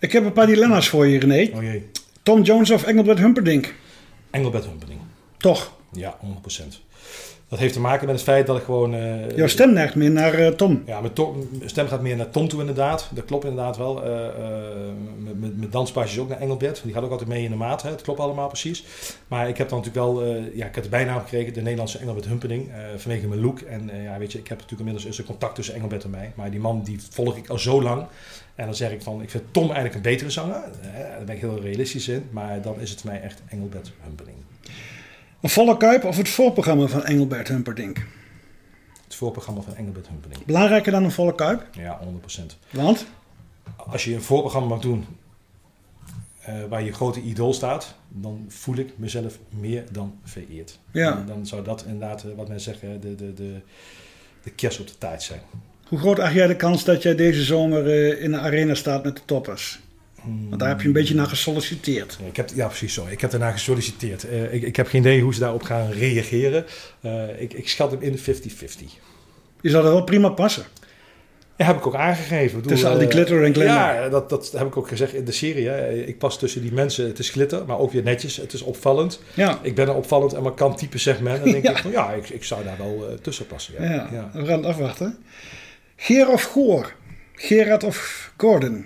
Ik 0.00 0.12
heb 0.12 0.24
een 0.24 0.32
paar 0.32 0.46
dilemma's 0.46 0.88
voor 0.88 1.06
je, 1.06 1.18
René. 1.18 1.50
Oh 1.56 1.62
jee, 1.62 1.90
Tom 2.22 2.42
Jones 2.42 2.70
of 2.70 2.82
Engelbert 2.84 3.18
Humperdinck? 3.18 3.74
Engelbert 4.30 4.64
Humpening. 4.64 5.00
Toch. 5.36 5.72
Ja, 5.92 6.18
100%. 6.24 6.62
Dat 7.48 7.58
heeft 7.58 7.72
te 7.72 7.80
maken 7.80 8.06
met 8.06 8.14
het 8.14 8.24
feit 8.24 8.46
dat 8.46 8.56
ik 8.56 8.62
gewoon... 8.62 8.94
eh, 8.94 9.36
Jouw 9.36 9.46
stem 9.46 9.72
neigt 9.72 9.94
meer 9.94 10.10
naar 10.10 10.34
eh, 10.34 10.48
Tom. 10.48 10.82
Ja, 10.86 11.00
mijn, 11.00 11.12
to- 11.12 11.46
mijn 11.58 11.70
stem 11.70 11.88
gaat 11.88 12.02
meer 12.02 12.16
naar 12.16 12.30
Tom 12.30 12.48
toe 12.48 12.60
inderdaad. 12.60 13.08
Dat 13.14 13.24
klopt 13.24 13.44
inderdaad 13.44 13.76
wel. 13.76 14.04
Eh, 14.04 14.26
met- 15.36 15.58
met 15.60 15.72
danspasjes 15.72 16.18
ook 16.18 16.28
naar 16.28 16.40
Engelbert. 16.40 16.80
Die 16.84 16.92
gaat 16.92 17.02
ook 17.02 17.10
altijd 17.10 17.28
mee 17.28 17.44
in 17.44 17.50
de 17.50 17.56
maat. 17.56 17.82
Hè. 17.82 17.90
Het 17.90 18.02
klopt 18.02 18.20
allemaal 18.20 18.48
precies. 18.48 18.84
Maar 19.28 19.48
ik 19.48 19.56
heb 19.58 19.68
dan 19.68 19.78
natuurlijk 19.78 20.04
wel... 20.06 20.24
ja, 20.54 20.66
ik 20.66 20.74
heb 20.74 20.84
de 20.84 20.90
bijnaam 20.90 21.20
gekregen. 21.20 21.52
De 21.52 21.60
Nederlandse 21.62 21.98
Engelbert 21.98 22.26
Humperdinck. 22.26 22.68
eh, 22.68 22.74
vanwege 22.96 23.26
mijn 23.28 23.40
look. 23.40 23.60
En 23.60 23.90
ja, 24.02 24.18
weet 24.18 24.32
je, 24.32 24.38
ik 24.38 24.48
heb 24.48 24.58
natuurlijk 24.60 24.88
inmiddels 24.88 25.18
er 25.18 25.24
contact 25.24 25.54
tussen 25.54 25.74
Engelbert 25.74 26.04
en 26.04 26.10
mij. 26.10 26.32
Maar 26.34 26.50
die 26.50 26.60
man 26.60 26.82
die 26.82 26.98
volg 27.10 27.36
ik 27.36 27.48
al 27.48 27.58
zo 27.58 27.82
lang. 27.82 28.06
En 28.60 28.66
dan 28.66 28.74
zeg 28.74 28.90
ik 28.90 29.02
van... 29.02 29.22
Ik 29.22 29.30
vind 29.30 29.42
Tom 29.50 29.64
eigenlijk 29.64 29.94
een 29.94 30.02
betere 30.02 30.30
zanger. 30.30 30.54
Eh, 30.54 30.98
daar 30.98 31.24
ben 31.24 31.34
ik 31.34 31.40
heel 31.40 31.60
realistisch 31.60 32.08
in. 32.08 32.28
Maar 32.30 32.62
dan 32.62 32.80
is 32.80 32.90
het 32.90 33.00
voor 33.00 33.10
mij 33.10 33.20
echt 33.22 33.42
Engelbert 33.48 33.92
Humperdinck. 34.02 34.38
Een 35.40 35.48
volle 35.48 35.76
kuip 35.76 36.04
of 36.04 36.16
het 36.16 36.28
voorprogramma 36.28 36.86
van 36.86 37.04
Engelbert 37.04 37.48
Humperdinck? 37.48 38.06
Het 39.04 39.14
voorprogramma 39.14 39.60
van 39.60 39.76
Engelbert 39.76 40.08
Humperdinck. 40.08 40.46
Belangrijker 40.46 40.92
dan 40.92 41.04
een 41.04 41.10
volle 41.10 41.34
kuip? 41.34 41.66
Ja, 41.72 42.00
100%. 42.40 42.42
Want? 42.70 43.06
als 43.76 44.04
je 44.04 44.14
een 44.14 44.22
voorprogramma 44.22 44.68
mag 44.68 44.80
doen 44.80 45.06
eh, 46.40 46.54
waar 46.68 46.82
je 46.82 46.92
grote 46.92 47.20
idool 47.20 47.52
staat, 47.52 47.94
dan 48.08 48.44
voel 48.48 48.76
ik 48.76 48.98
mezelf 48.98 49.38
meer 49.48 49.84
dan 49.92 50.18
vereerd. 50.24 50.78
Ja. 50.90 51.18
En 51.18 51.26
dan 51.26 51.46
zou 51.46 51.64
dat 51.64 51.84
inderdaad, 51.84 52.24
eh, 52.24 52.30
wat 52.36 52.48
men 52.48 52.60
zegt, 52.60 52.80
de, 52.80 52.98
de, 52.98 53.34
de, 53.34 53.60
de 54.42 54.50
kerst 54.50 54.80
op 54.80 54.86
de 54.86 54.98
taart 54.98 55.22
zijn. 55.22 55.40
Hoe 55.90 55.98
groot 55.98 56.18
acht 56.18 56.34
jij 56.34 56.46
de 56.46 56.56
kans 56.56 56.84
dat 56.84 57.02
jij 57.02 57.14
deze 57.14 57.42
zomer 57.42 57.86
eh, 57.86 58.22
in 58.22 58.30
de 58.30 58.38
arena 58.38 58.74
staat 58.74 59.04
met 59.04 59.16
de 59.16 59.22
toppers? 59.24 59.80
Want 60.48 60.60
daar 60.60 60.68
heb 60.68 60.80
je 60.80 60.86
een 60.86 60.92
beetje 60.92 61.14
naar 61.14 61.26
gesolliciteerd. 61.26 62.18
Ik 62.28 62.36
heb, 62.36 62.50
ja, 62.54 62.66
precies 62.66 62.94
zo. 62.94 63.06
Ik 63.10 63.20
heb 63.20 63.30
daarna 63.30 63.50
gesolliciteerd. 63.50 64.28
Eh, 64.28 64.52
ik, 64.54 64.62
ik 64.62 64.76
heb 64.76 64.86
geen 64.86 65.00
idee 65.00 65.20
hoe 65.22 65.34
ze 65.34 65.40
daarop 65.40 65.62
gaan 65.62 65.90
reageren. 65.90 66.64
Eh, 67.00 67.40
ik, 67.40 67.52
ik 67.52 67.68
schat 67.68 67.90
hem 67.90 68.00
in 68.02 68.12
de 68.12 68.18
50-50. 68.18 68.22
Je 69.60 69.70
zou 69.70 69.84
er 69.84 69.90
wel 69.92 70.04
prima 70.04 70.28
passen. 70.28 70.64
Ja, 71.56 71.66
heb 71.66 71.76
ik 71.76 71.86
ook 71.86 71.94
aangegeven. 71.94 72.62
Tussen 72.62 72.90
al 72.90 72.98
die 72.98 73.08
glitter 73.10 73.44
en 73.44 73.54
glamour. 73.54 74.02
Ja, 74.02 74.08
dat, 74.08 74.28
dat 74.30 74.52
heb 74.52 74.66
ik 74.66 74.76
ook 74.76 74.88
gezegd 74.88 75.14
in 75.14 75.24
de 75.24 75.32
serie. 75.32 75.68
Hè. 75.68 75.92
Ik 75.92 76.18
pas 76.18 76.38
tussen 76.38 76.62
die 76.62 76.72
mensen. 76.72 77.06
Het 77.06 77.18
is 77.18 77.30
glitter, 77.30 77.66
maar 77.66 77.78
ook 77.78 77.92
weer 77.92 78.02
netjes. 78.02 78.36
Het 78.36 78.52
is 78.52 78.62
opvallend. 78.62 79.20
Ja. 79.34 79.58
Ik 79.62 79.74
ben 79.74 79.88
een 79.88 79.94
opvallend 79.94 80.32
en 80.32 80.42
markant 80.42 80.78
type 80.78 80.98
segment. 80.98 81.42
Dan 81.42 81.52
denk 81.52 81.64
Ja. 81.68 81.70
ik 81.70 81.76
van 81.78 81.90
ja, 81.90 82.10
ik, 82.12 82.28
ik 82.28 82.44
zou 82.44 82.64
daar 82.64 82.76
wel 82.78 83.18
tussen 83.22 83.46
passen. 83.46 83.74
Ja. 83.78 83.84
Ja, 83.92 84.08
Ja. 84.12 84.30
we 84.32 84.46
gaan 84.46 84.56
het 84.56 84.66
afwachten. 84.66 85.18
Geer 86.02 86.28
of 86.28 86.42
Goor? 86.42 86.92
Gerard 87.34 87.84
of 87.84 88.32
Gordon? 88.36 88.84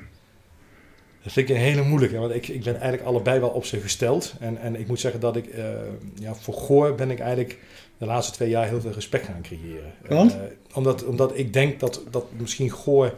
Dat 1.22 1.32
vind 1.32 1.48
ik 1.48 1.54
een 1.54 1.60
hele 1.60 1.82
moeilijke, 1.82 2.18
want 2.18 2.34
ik, 2.34 2.48
ik 2.48 2.62
ben 2.62 2.74
eigenlijk 2.74 3.02
allebei 3.02 3.40
wel 3.40 3.48
op 3.48 3.64
ze 3.64 3.80
gesteld. 3.80 4.34
En, 4.40 4.58
en 4.58 4.76
ik 4.80 4.86
moet 4.86 5.00
zeggen 5.00 5.20
dat 5.20 5.36
ik, 5.36 5.46
eh, 5.46 5.64
ja, 6.14 6.34
voor 6.34 6.54
Goor 6.54 6.94
ben 6.94 7.10
ik 7.10 7.18
eigenlijk 7.18 7.58
de 7.98 8.06
laatste 8.06 8.32
twee 8.32 8.48
jaar 8.48 8.68
heel 8.68 8.80
veel 8.80 8.90
respect 8.90 9.26
gaan 9.26 9.42
creëren. 9.42 9.92
Want? 10.08 10.32
Eh, 10.32 10.40
omdat, 10.72 11.04
omdat 11.04 11.38
ik 11.38 11.52
denk 11.52 11.80
dat, 11.80 12.02
dat 12.10 12.26
misschien 12.36 12.70
Goor 12.70 13.14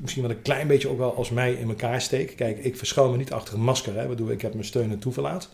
misschien 0.00 0.22
wel 0.22 0.30
een 0.30 0.42
klein 0.42 0.66
beetje 0.66 0.88
ook 0.88 0.98
wel 0.98 1.16
als 1.16 1.30
mij 1.30 1.52
in 1.52 1.68
elkaar 1.68 2.00
steekt. 2.00 2.34
Kijk, 2.34 2.58
ik 2.58 2.76
verschuil 2.76 3.10
me 3.10 3.16
niet 3.16 3.32
achter 3.32 3.54
een 3.54 3.60
masker. 3.60 3.94
Hè. 3.94 4.06
Bedoel, 4.06 4.30
ik 4.30 4.42
heb 4.42 4.52
mijn 4.52 4.64
steun 4.64 4.90
en 4.90 4.98
toeverlaat. 4.98 5.48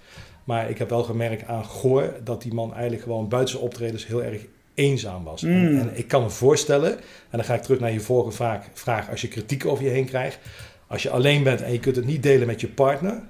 Maar 0.45 0.71
ik 0.71 0.79
heb 0.79 0.89
wel 0.89 1.03
gemerkt 1.03 1.45
aan 1.45 1.65
Goor 1.65 2.15
dat 2.25 2.43
die 2.43 2.55
man 2.55 2.73
eigenlijk 2.73 3.03
gewoon 3.03 3.29
buiten 3.29 3.55
zijn 3.55 3.67
optredens 3.67 4.07
heel 4.07 4.23
erg 4.23 4.47
eenzaam 4.79 5.25
was. 5.25 5.43
En, 5.43 5.73
Mm. 5.73 5.79
en 5.79 5.91
ik 5.95 6.09
kan 6.09 6.23
me 6.23 6.31
voorstellen, 6.31 6.93
en 6.99 7.01
dan 7.31 7.45
ga 7.45 7.55
ik 7.55 7.63
terug 7.63 7.81
naar 7.81 7.93
je 7.93 8.01
vorige 8.01 8.31
vraag, 8.37 8.65
vraag 8.73 9.11
als 9.11 9.21
je 9.21 9.29
kritiek 9.29 9.67
over 9.67 9.85
je 9.85 9.91
heen 9.91 10.05
krijgt. 10.07 10.39
Als 10.87 11.03
je 11.03 11.11
alleen 11.11 11.43
bent 11.43 11.63
en 11.63 11.73
je 11.73 11.81
kunt 11.81 11.97
het 11.97 12.05
niet 12.07 12.23
delen 12.23 12.47
met 12.47 12.61
je 12.61 12.69
partner, 12.69 13.21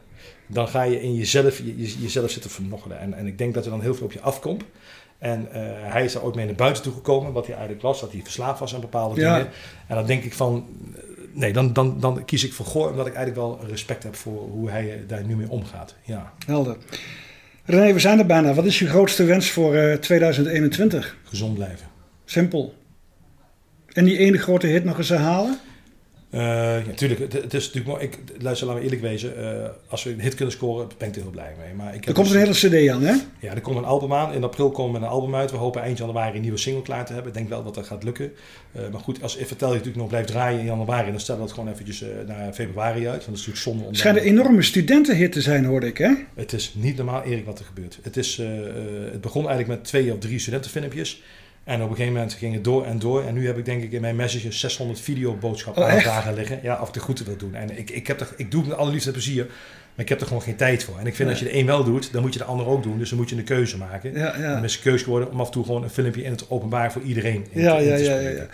dan 0.47 0.69
ga 0.69 0.83
je 0.83 1.03
in 1.03 1.15
jezelf, 1.15 1.59
je, 1.59 1.77
je- 1.77 2.01
jezelf 2.01 2.31
zitten 2.31 2.51
vermoggelen. 2.51 2.99
En, 3.01 3.15
en 3.15 3.27
ik 3.27 3.39
denk 3.39 3.55
dat 3.55 3.65
er 3.65 3.71
dan 3.71 3.81
heel 3.81 3.95
veel 3.95 4.07
op 4.07 4.13
je 4.13 4.21
afkomt. 4.21 4.65
En 5.19 5.53
eh, 5.53 5.61
hij 5.93 6.05
is 6.05 6.13
daar 6.13 6.23
ook 6.23 6.35
mee 6.35 6.47
naar 6.47 6.55
buiten 6.55 6.83
toe 6.83 6.93
gekomen, 6.93 7.33
wat 7.33 7.45
hij 7.47 7.55
eigenlijk 7.55 7.83
was, 7.85 8.01
dat 8.01 8.13
hij 8.13 8.21
verslaafd 8.23 8.61
was 8.61 8.75
aan 8.75 8.81
bepaalde 8.81 9.21
Ja. 9.21 9.37
dingen. 9.37 9.51
En 9.87 9.95
dan 9.97 10.07
denk 10.07 10.23
ik 10.25 10.35
van, 10.35 10.67
eh, 10.95 11.03
nee, 11.33 11.53
dan, 11.53 11.73
dan, 11.73 12.01
dan 12.01 12.25
kies 12.25 12.45
ik 12.45 12.53
voor 12.53 12.67
Goor, 12.67 12.91
omdat 12.91 13.07
ik 13.07 13.15
eigenlijk 13.15 13.47
wel 13.47 13.69
respect 13.69 14.03
heb 14.03 14.15
voor 14.17 14.41
hoe 14.51 14.71
hij 14.71 14.93
eh, 14.93 14.99
daar 15.07 15.25
nu 15.25 15.37
mee 15.37 15.51
omgaat. 15.51 15.95
Ja, 16.05 16.33
Helder. 16.47 16.77
René, 17.69 17.93
we 17.93 17.99
zijn 17.99 18.19
er 18.19 18.27
bijna. 18.27 18.55
Wat 18.55 18.65
is 18.65 18.79
je 18.79 18.87
grootste 18.87 19.25
wens 19.25 19.51
voor 19.51 19.75
eh, 19.75 19.95
2021? 19.95 21.17
gezond 21.25 21.55
blijven. 21.55 21.87
Simpel. 22.25 22.75
En 23.93 24.05
die 24.05 24.19
ene 24.19 24.39
grote 24.39 24.67
hit 24.67 24.85
nog 24.85 24.99
eens 24.99 25.09
herhalen? 25.09 25.59
Eh, 26.31 26.41
ja, 26.41 26.87
natuurlijk, 26.87 27.21
het, 27.21 27.33
het 27.33 27.55
is 27.55 27.67
natuurlijk 27.67 27.87
mooi. 27.87 28.03
Ik, 28.05 28.19
luister, 28.43 28.67
laten 28.67 28.83
we 28.83 28.88
eerlijk 28.91 29.09
wezen. 29.09 29.62
eh, 29.64 29.71
als 29.88 30.05
we 30.05 30.11
een 30.12 30.21
hit 30.21 30.35
kunnen 30.35 30.55
scoren, 30.55 30.88
ben 30.99 31.09
ik 31.09 31.14
er 31.17 31.23
heel 31.23 31.31
blij 31.31 31.53
mee. 31.64 31.75
Maar 31.75 31.95
ik 31.95 32.07
Er 32.07 32.12
komt 32.12 32.27
dus- 32.27 32.35
een 32.35 32.69
hele 32.71 32.85
cd 32.85 32.91
aan, 32.91 33.03
hè? 33.03 33.14
Ja, 33.38 33.55
er 33.55 33.61
komt 33.61 33.77
een 33.77 33.85
album 33.85 34.12
aan. 34.12 34.33
In 34.35 34.45
april 34.45 34.71
komen 34.71 35.01
we 35.01 35.07
een 35.07 35.12
album 35.12 35.35
uit. 35.35 35.51
We 35.51 35.57
hopen 35.57 35.83
eind 35.83 35.99
januari 35.99 36.37
een 36.37 36.43
nieuwe 36.43 36.57
single 36.59 36.83
klaar 36.83 37.07
te 37.07 37.12
hebben. 37.12 37.31
Ik 37.31 37.37
denk 37.38 37.49
wel 37.49 37.64
dat 37.64 37.75
dat 37.75 37.87
gaat 37.87 38.05
lukken. 38.05 38.33
Eh, 38.73 38.83
maar 38.93 39.01
goed, 39.01 39.23
als 39.23 39.37
Vertel 39.37 39.69
je 39.69 39.73
natuurlijk 39.75 40.01
nog 40.01 40.09
blijft 40.09 40.29
draaien 40.29 40.61
in 40.61 40.67
januari, 40.67 41.11
dan 41.11 41.21
stellen 41.21 41.41
we 41.41 41.47
dat 41.47 41.57
gewoon 41.57 41.73
eventjes 41.73 42.05
naar 42.27 42.53
februari 42.53 43.09
uit. 43.09 43.25
Want 43.25 43.25
dat 43.25 43.35
is 43.38 43.47
natuurlijk 43.47 43.62
zonde 43.62 43.83
om 43.83 43.88
Het 43.88 43.99
schijnt 43.99 44.19
een 44.19 44.25
enorme 44.25 44.62
studentenhit 44.62 45.33
te 45.33 45.41
zijn, 45.41 45.64
hoorde 45.64 45.87
ik, 45.87 45.99
hè? 45.99 46.11
Het 46.35 46.53
is 46.53 46.73
niet 46.77 46.97
normaal, 46.97 47.23
Erik, 47.23 47.45
wat 47.45 47.59
er 47.59 47.64
gebeurt. 47.64 47.99
Het, 48.03 48.17
is, 48.17 48.37
het 49.12 49.21
begon 49.21 49.49
eigenlijk 49.49 49.79
met 49.79 49.88
twee 49.88 50.12
of 50.12 50.19
drie 50.19 50.38
studentenfilmpjes. 50.38 51.23
En 51.69 51.83
op 51.83 51.91
een 51.91 51.97
gegeven 51.97 52.13
moment 52.13 52.35
ging 52.35 52.55
het 52.55 52.65
door 52.65 52.85
en 52.85 52.99
door. 52.99 53.23
En 53.23 53.35
nu 53.35 53.47
heb 53.47 53.59
ik 53.59 53.65
denk 53.65 53.83
ik 53.83 53.93
in 53.93 54.01
mijn 54.01 54.17
messages 54.17 54.61
600 54.61 55.01
videoboodschappen 55.01 55.83
Oh, 55.83 55.91
aanvragen 55.91 56.35
liggen. 56.35 56.59
Ja, 56.63 56.81
of 56.81 56.89
ik 56.89 56.95
de 56.95 57.01
groeten 57.01 57.25
wil 57.25 57.37
doen. 57.37 57.55
En 57.55 57.79
ik, 57.79 57.91
ik, 57.91 58.07
heb 58.07 58.21
er, 58.21 58.29
ik 58.37 58.51
doe 58.51 58.61
het 58.61 58.69
met 58.69 58.79
allerliefste 58.79 59.11
plezier. 59.11 59.47
Maar 59.99 60.07
ik 60.07 60.13
heb 60.13 60.21
er 60.23 60.27
gewoon 60.27 60.43
geen 60.43 60.57
tijd 60.57 60.85
voor. 60.85 60.99
En 60.99 61.07
ik 61.07 61.15
vind 61.15 61.29
als 61.29 61.39
je 61.39 61.45
de 61.45 61.55
een 61.57 61.67
wel 61.67 61.85
doet, 61.85 62.13
dan 62.13 62.23
moet 62.23 62.33
je 62.33 62.39
de 62.39 62.45
ander 62.45 62.67
ook 62.67 62.83
doen. 62.83 62.99
Dus 62.99 63.09
dan 63.09 63.19
moet 63.19 63.31
je 63.31 63.37
een 63.37 63.45
keuze 63.45 63.77
maken. 63.79 64.13
Ja, 64.13 64.35
En 64.35 64.43
ja. 64.43 64.63
is 64.63 64.79
keuze 64.81 65.05
geworden 65.05 65.31
om 65.31 65.41
af 65.41 65.47
en 65.47 65.53
toe 65.53 65.65
gewoon 65.65 65.83
een 65.83 65.91
filmpje 65.91 66.23
in 66.23 66.31
het 66.31 66.51
openbaar 66.51 66.93
voor 66.93 67.03
iedereen 67.03 67.47
in, 67.51 67.63
Ja, 67.63 67.77
te- 67.77 67.85
ja, 67.85 67.97
ja, 67.97 68.19
ja, 68.19 68.31
ja. 68.31 68.47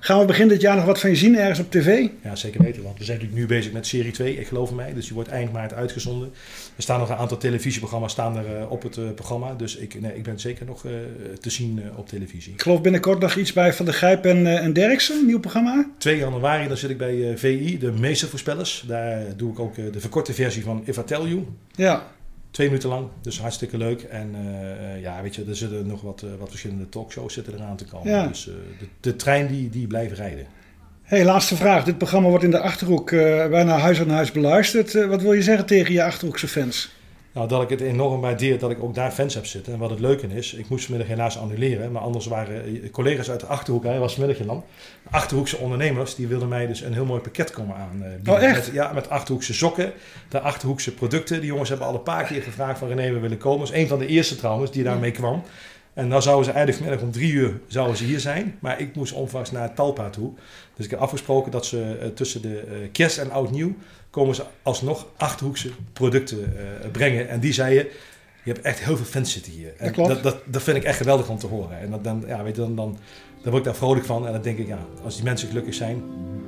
Gaan 0.00 0.20
we 0.20 0.24
begin 0.24 0.48
dit 0.48 0.60
jaar 0.60 0.76
nog 0.76 0.84
wat 0.84 1.00
van 1.00 1.10
je 1.10 1.16
zien 1.16 1.38
ergens 1.38 1.58
op 1.58 1.70
tv? 1.70 2.06
Ja, 2.22 2.36
zeker 2.36 2.62
weten. 2.62 2.82
Want 2.82 2.98
we 2.98 3.04
zijn 3.04 3.16
natuurlijk 3.18 3.48
nu 3.48 3.56
bezig 3.56 3.72
met 3.72 3.86
serie 3.86 4.12
2, 4.12 4.36
ik 4.38 4.46
geloof 4.46 4.72
mij. 4.72 4.94
Dus 4.94 5.04
die 5.04 5.14
wordt 5.14 5.28
eind 5.28 5.52
maart 5.52 5.74
uitgezonden. 5.74 6.28
Er 6.76 6.82
staan 6.82 6.98
nog 6.98 7.08
een 7.08 7.16
aantal 7.16 7.36
televisieprogramma's 7.36 8.12
staan 8.12 8.36
er, 8.36 8.56
eh, 8.56 8.70
op 8.70 8.82
het 8.82 8.96
eh, 8.96 9.04
programma. 9.14 9.54
Dus 9.54 9.76
ik, 9.76 10.00
nee, 10.00 10.16
ik 10.16 10.22
ben 10.22 10.40
zeker 10.40 10.66
nog 10.66 10.84
eh, 10.84 10.92
te 11.40 11.50
zien 11.50 11.82
op 11.96 12.08
televisie. 12.08 12.52
Ik 12.52 12.62
geloof 12.62 12.80
binnenkort 12.80 13.20
nog 13.20 13.34
iets 13.36 13.52
bij 13.52 13.72
Van 13.72 13.84
der 13.84 13.94
Grijp 13.94 14.24
en, 14.24 14.46
en 14.60 14.72
Derksen, 14.72 15.26
nieuw 15.26 15.40
programma. 15.40 15.86
2 15.98 16.18
januari 16.18 16.68
dan 16.68 16.76
zit 16.76 16.90
ik 16.90 16.98
bij 16.98 17.32
VI, 17.36 17.78
de 17.78 17.92
meestervoorspellers. 17.92 18.84
Daar 18.86 19.22
doe 19.36 19.52
ik 19.52 19.58
ook 19.58 19.74
de 19.74 20.00
verkorte 20.00 20.32
versie 20.34 20.62
van 20.62 20.82
If 20.88 20.98
I 20.98 21.04
Tell 21.04 21.22
You. 21.22 21.46
Ja, 21.74 22.06
Twee 22.50 22.66
minuten 22.66 22.88
lang, 22.88 23.08
dus 23.20 23.40
hartstikke 23.40 23.76
leuk. 23.76 24.02
En 24.02 24.34
eh, 24.34 25.00
ja, 25.02 25.22
weet 25.22 25.34
je, 25.34 25.44
er 25.48 25.56
zitten 25.56 25.86
nog 25.86 26.00
wat, 26.00 26.22
eh, 26.22 26.30
wat 26.38 26.48
verschillende 26.48 26.88
talkshows 26.88 27.34
zitten 27.34 27.54
eraan 27.54 27.76
te 27.76 27.84
komen. 27.84 28.10
Ja. 28.10 28.26
Dus 28.26 28.48
eh, 28.48 28.54
de, 28.78 28.86
de 29.00 29.16
trein 29.16 29.46
die, 29.46 29.70
die 29.70 29.86
blijft 29.86 30.16
rijden. 30.16 30.46
hey, 31.02 31.24
laatste 31.24 31.56
vraag. 31.56 31.84
Dit 31.84 31.98
programma 31.98 32.28
wordt 32.28 32.44
in 32.44 32.50
de 32.50 32.60
Achterhoek 32.60 33.10
bijna 33.50 33.78
huis 33.78 34.00
aan 34.00 34.10
huis 34.10 34.32
beluisterd. 34.32 35.06
Wat 35.06 35.22
wil 35.22 35.32
je 35.32 35.42
zeggen 35.42 35.66
tegen 35.66 35.92
je 35.92 36.02
Achterhoekse 36.02 36.48
fans? 36.48 36.90
Nou, 37.32 37.48
dat 37.48 37.62
ik 37.62 37.68
het 37.68 37.80
enorm 37.80 38.20
waardeer 38.20 38.58
dat 38.58 38.70
ik 38.70 38.82
ook 38.82 38.94
daar 38.94 39.10
fans 39.10 39.34
heb 39.34 39.46
zitten. 39.46 39.72
En 39.72 39.78
wat 39.78 39.90
het 39.90 40.00
leuke 40.00 40.26
is, 40.26 40.54
ik 40.54 40.68
moest 40.68 40.84
vanmiddag 40.84 41.16
helaas 41.16 41.38
annuleren. 41.38 41.92
Maar 41.92 42.02
anders 42.02 42.26
waren 42.26 42.64
eh, 42.64 42.90
collega's 42.90 43.30
uit 43.30 43.40
de 43.40 43.46
Achterhoek, 43.46 43.82
hij 43.84 43.98
was 43.98 44.14
vanmiddag 44.14 44.40
in 44.40 44.46
land. 44.46 44.64
Achterhoekse 45.10 45.56
ondernemers, 45.56 46.14
die 46.14 46.26
wilden 46.26 46.48
mij 46.48 46.66
dus 46.66 46.80
een 46.80 46.92
heel 46.92 47.04
mooi 47.04 47.20
pakket 47.20 47.50
komen 47.50 47.76
aan. 47.76 48.02
eh, 48.02 48.14
bieden. 48.14 48.34
Oh, 48.34 48.42
echt? 48.42 48.66
Met, 48.66 48.74
ja, 48.74 48.92
met 48.92 49.10
Achterhoekse 49.10 49.54
sokken, 49.54 49.92
de 50.28 50.40
Achterhoekse 50.40 50.94
producten. 50.94 51.40
Die 51.40 51.50
jongens 51.50 51.68
hebben 51.68 51.86
al 51.86 51.94
een 51.94 52.02
paar 52.02 52.24
keer 52.24 52.42
gevraagd 52.42 52.78
van 52.78 52.88
René, 52.88 53.12
we 53.12 53.18
willen 53.18 53.38
komen. 53.38 53.66
Dat 53.66 53.74
is 53.74 53.82
een 53.82 53.88
van 53.88 53.98
de 53.98 54.06
eerste 54.06 54.36
trouwens 54.36 54.70
die 54.70 54.84
daarmee 54.84 55.10
kwam. 55.10 55.42
En 55.98 56.08
dan 56.08 56.22
zouden 56.22 56.44
ze 56.44 56.50
eigenlijk 56.52 56.78
vanmiddag 56.78 57.06
om 57.06 57.20
drie 57.20 57.32
uur 57.32 57.60
zouden 57.66 57.96
ze 57.96 58.04
hier 58.04 58.20
zijn. 58.20 58.58
Maar 58.60 58.80
ik 58.80 58.94
moest 58.94 59.12
onvast 59.12 59.52
naar 59.52 59.74
Talpa 59.74 60.10
toe. 60.10 60.32
Dus 60.76 60.84
ik 60.84 60.90
heb 60.90 61.00
afgesproken 61.00 61.52
dat 61.52 61.66
ze 61.66 61.98
eh, 62.00 62.08
tussen 62.08 62.42
de 62.42 62.58
eh, 62.58 62.76
kerst 62.92 63.18
en 63.18 63.30
oud 63.30 63.50
nieuw... 63.50 63.74
komen 64.10 64.34
ze 64.34 64.44
alsnog 64.62 65.06
Achterhoekse 65.16 65.70
producten 65.92 66.56
eh, 66.56 66.90
brengen. 66.90 67.28
En 67.28 67.40
die 67.40 67.52
zeiden, 67.52 67.86
je 68.42 68.52
hebt 68.52 68.64
echt 68.64 68.78
heel 68.78 68.96
veel 68.96 69.06
fans 69.06 69.32
zitten 69.32 69.52
hier. 69.52 69.72
En 69.78 69.92
Dat. 69.92 70.08
Dat, 70.08 70.22
dat, 70.22 70.36
dat 70.46 70.62
vind 70.62 70.76
ik 70.76 70.84
echt 70.84 70.96
geweldig 70.96 71.28
om 71.28 71.38
te 71.38 71.46
horen. 71.46 71.80
En 71.80 71.90
dat, 71.90 72.04
dan, 72.04 72.24
ja, 72.26 72.42
weet 72.42 72.56
je, 72.56 72.62
dan, 72.62 72.76
dan, 72.76 72.98
dan 73.42 73.50
word 73.50 73.56
ik 73.56 73.64
daar 73.64 73.74
vrolijk 73.74 74.06
van. 74.06 74.26
En 74.26 74.32
dan 74.32 74.42
denk 74.42 74.58
ik, 74.58 74.66
ja, 74.66 74.78
als 75.04 75.14
die 75.14 75.24
mensen 75.24 75.48
gelukkig 75.48 75.74
zijn, 75.74 76.02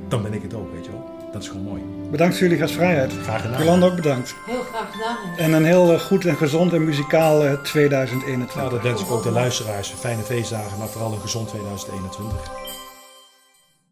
dan 0.08 0.22
ben 0.22 0.32
ik 0.32 0.42
het 0.42 0.54
ook, 0.54 0.72
weet 0.72 0.84
je 0.84 0.90
wel. 0.90 1.19
Dat 1.32 1.42
is 1.42 1.48
gewoon 1.48 1.62
mooi. 1.64 1.82
Bedankt 2.10 2.34
voor 2.34 2.42
jullie 2.42 2.62
gastvrijheid. 2.62 3.12
Graag 3.22 3.42
gedaan. 3.42 3.58
Jolanda 3.58 3.86
ook 3.86 3.94
bedankt. 3.94 4.34
Heel 4.46 4.62
graag 4.62 4.90
gedaan. 4.90 5.16
En 5.36 5.52
een 5.52 5.64
heel 5.64 5.92
eh, 5.92 6.00
goed 6.00 6.24
en 6.24 6.36
gezond 6.36 6.72
en 6.72 6.84
muzikaal 6.84 7.44
eh, 7.44 7.52
2021. 7.52 8.54
Nou, 8.56 8.70
dat 8.70 8.82
wens 8.82 9.00
ik 9.02 9.10
ook 9.10 9.22
de 9.22 9.30
luisteraars. 9.30 9.94
Fijne 9.98 10.22
feestdagen, 10.22 10.78
maar 10.78 10.88
vooral 10.88 11.12
een 11.12 11.20
gezond 11.20 11.48
2021. 11.48 12.59